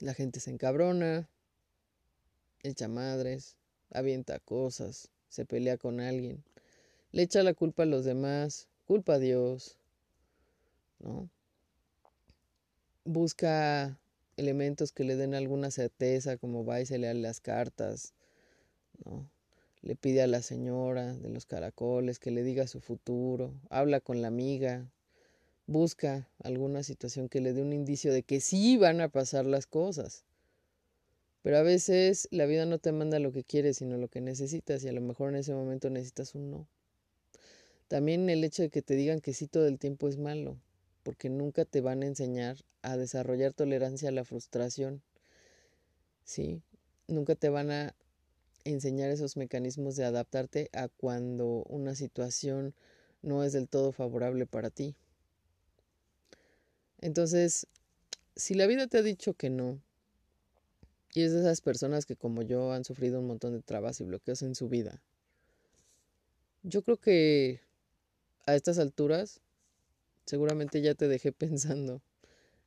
la 0.00 0.14
gente 0.14 0.40
se 0.40 0.50
encabrona, 0.50 1.28
echa 2.62 2.88
madres, 2.88 3.56
avienta 3.90 4.38
cosas, 4.38 5.10
se 5.28 5.44
pelea 5.44 5.76
con 5.76 6.00
alguien, 6.00 6.42
le 7.12 7.22
echa 7.22 7.42
la 7.42 7.54
culpa 7.54 7.84
a 7.84 7.86
los 7.86 8.04
demás, 8.04 8.68
culpa 8.86 9.14
a 9.14 9.18
Dios, 9.18 9.78
¿no? 11.00 11.28
Busca 13.04 13.98
elementos 14.36 14.92
que 14.92 15.04
le 15.04 15.16
den 15.16 15.34
alguna 15.34 15.70
certeza, 15.70 16.36
como 16.36 16.64
va 16.64 16.80
y 16.80 16.86
se 16.86 16.98
lea 16.98 17.14
las 17.14 17.40
cartas, 17.40 18.12
¿no? 19.04 19.28
le 19.82 19.94
pide 19.96 20.22
a 20.22 20.26
la 20.26 20.42
señora 20.42 21.14
de 21.14 21.28
los 21.28 21.46
caracoles 21.46 22.18
que 22.18 22.30
le 22.30 22.42
diga 22.42 22.66
su 22.66 22.80
futuro, 22.80 23.54
habla 23.70 24.00
con 24.00 24.20
la 24.20 24.28
amiga, 24.28 24.90
busca 25.68 26.26
alguna 26.42 26.82
situación 26.82 27.28
que 27.28 27.42
le 27.42 27.52
dé 27.52 27.62
un 27.62 27.74
indicio 27.74 28.12
de 28.12 28.22
que 28.22 28.40
sí 28.40 28.78
van 28.78 29.00
a 29.02 29.10
pasar 29.10 29.44
las 29.46 29.66
cosas. 29.66 30.24
Pero 31.42 31.58
a 31.58 31.62
veces 31.62 32.26
la 32.32 32.46
vida 32.46 32.64
no 32.66 32.78
te 32.78 32.90
manda 32.90 33.18
lo 33.18 33.32
que 33.32 33.44
quieres, 33.44 33.76
sino 33.76 33.98
lo 33.98 34.08
que 34.08 34.22
necesitas, 34.22 34.82
y 34.82 34.88
a 34.88 34.92
lo 34.92 35.02
mejor 35.02 35.28
en 35.28 35.36
ese 35.36 35.52
momento 35.54 35.90
necesitas 35.90 36.34
un 36.34 36.50
no. 36.50 36.66
También 37.86 38.28
el 38.30 38.44
hecho 38.44 38.62
de 38.62 38.70
que 38.70 38.82
te 38.82 38.94
digan 38.94 39.20
que 39.20 39.34
sí 39.34 39.46
todo 39.46 39.66
el 39.66 39.78
tiempo 39.78 40.08
es 40.08 40.16
malo, 40.16 40.56
porque 41.02 41.28
nunca 41.28 41.66
te 41.66 41.82
van 41.82 42.02
a 42.02 42.06
enseñar 42.06 42.56
a 42.80 42.96
desarrollar 42.96 43.52
tolerancia 43.52 44.08
a 44.08 44.12
la 44.12 44.24
frustración. 44.24 45.02
¿Sí? 46.24 46.62
Nunca 47.08 47.34
te 47.34 47.50
van 47.50 47.70
a 47.70 47.94
enseñar 48.64 49.10
esos 49.10 49.36
mecanismos 49.36 49.96
de 49.96 50.04
adaptarte 50.04 50.70
a 50.72 50.88
cuando 50.88 51.64
una 51.68 51.94
situación 51.94 52.74
no 53.20 53.44
es 53.44 53.52
del 53.52 53.68
todo 53.68 53.92
favorable 53.92 54.46
para 54.46 54.70
ti. 54.70 54.96
Entonces, 57.00 57.66
si 58.36 58.54
la 58.54 58.66
vida 58.66 58.86
te 58.86 58.98
ha 58.98 59.02
dicho 59.02 59.34
que 59.34 59.50
no, 59.50 59.80
y 61.14 61.22
es 61.22 61.32
de 61.32 61.40
esas 61.40 61.60
personas 61.60 62.06
que 62.06 62.16
como 62.16 62.42
yo 62.42 62.72
han 62.72 62.84
sufrido 62.84 63.20
un 63.20 63.26
montón 63.26 63.52
de 63.52 63.62
trabas 63.62 64.00
y 64.00 64.04
bloqueos 64.04 64.42
en 64.42 64.54
su 64.54 64.68
vida, 64.68 65.02
yo 66.62 66.82
creo 66.82 66.96
que 66.96 67.60
a 68.46 68.54
estas 68.54 68.78
alturas 68.78 69.40
seguramente 70.26 70.80
ya 70.80 70.94
te 70.94 71.08
dejé 71.08 71.32
pensando 71.32 72.02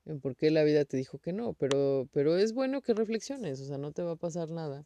en 0.05 0.19
por 0.19 0.35
qué 0.35 0.49
la 0.49 0.63
vida 0.63 0.85
te 0.85 0.97
dijo 0.97 1.19
que 1.19 1.33
no, 1.33 1.53
pero, 1.53 2.07
pero 2.11 2.37
es 2.37 2.53
bueno 2.53 2.81
que 2.81 2.93
reflexiones, 2.93 3.61
o 3.61 3.65
sea, 3.65 3.77
no 3.77 3.91
te 3.91 4.01
va 4.01 4.11
a 4.11 4.15
pasar 4.15 4.49
nada. 4.49 4.85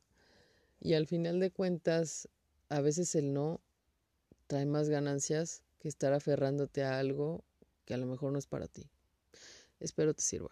Y 0.81 0.93
al 0.93 1.07
final 1.07 1.39
de 1.39 1.51
cuentas, 1.51 2.27
a 2.69 2.81
veces 2.81 3.15
el 3.15 3.33
no 3.33 3.61
trae 4.47 4.65
más 4.65 4.89
ganancias 4.89 5.63
que 5.79 5.87
estar 5.87 6.13
aferrándote 6.13 6.83
a 6.83 6.99
algo 6.99 7.43
que 7.85 7.93
a 7.93 7.97
lo 7.97 8.05
mejor 8.05 8.33
no 8.33 8.39
es 8.39 8.47
para 8.47 8.67
ti. 8.67 8.89
Espero 9.85 10.13
te 10.15 10.23
sirva. 10.23 10.49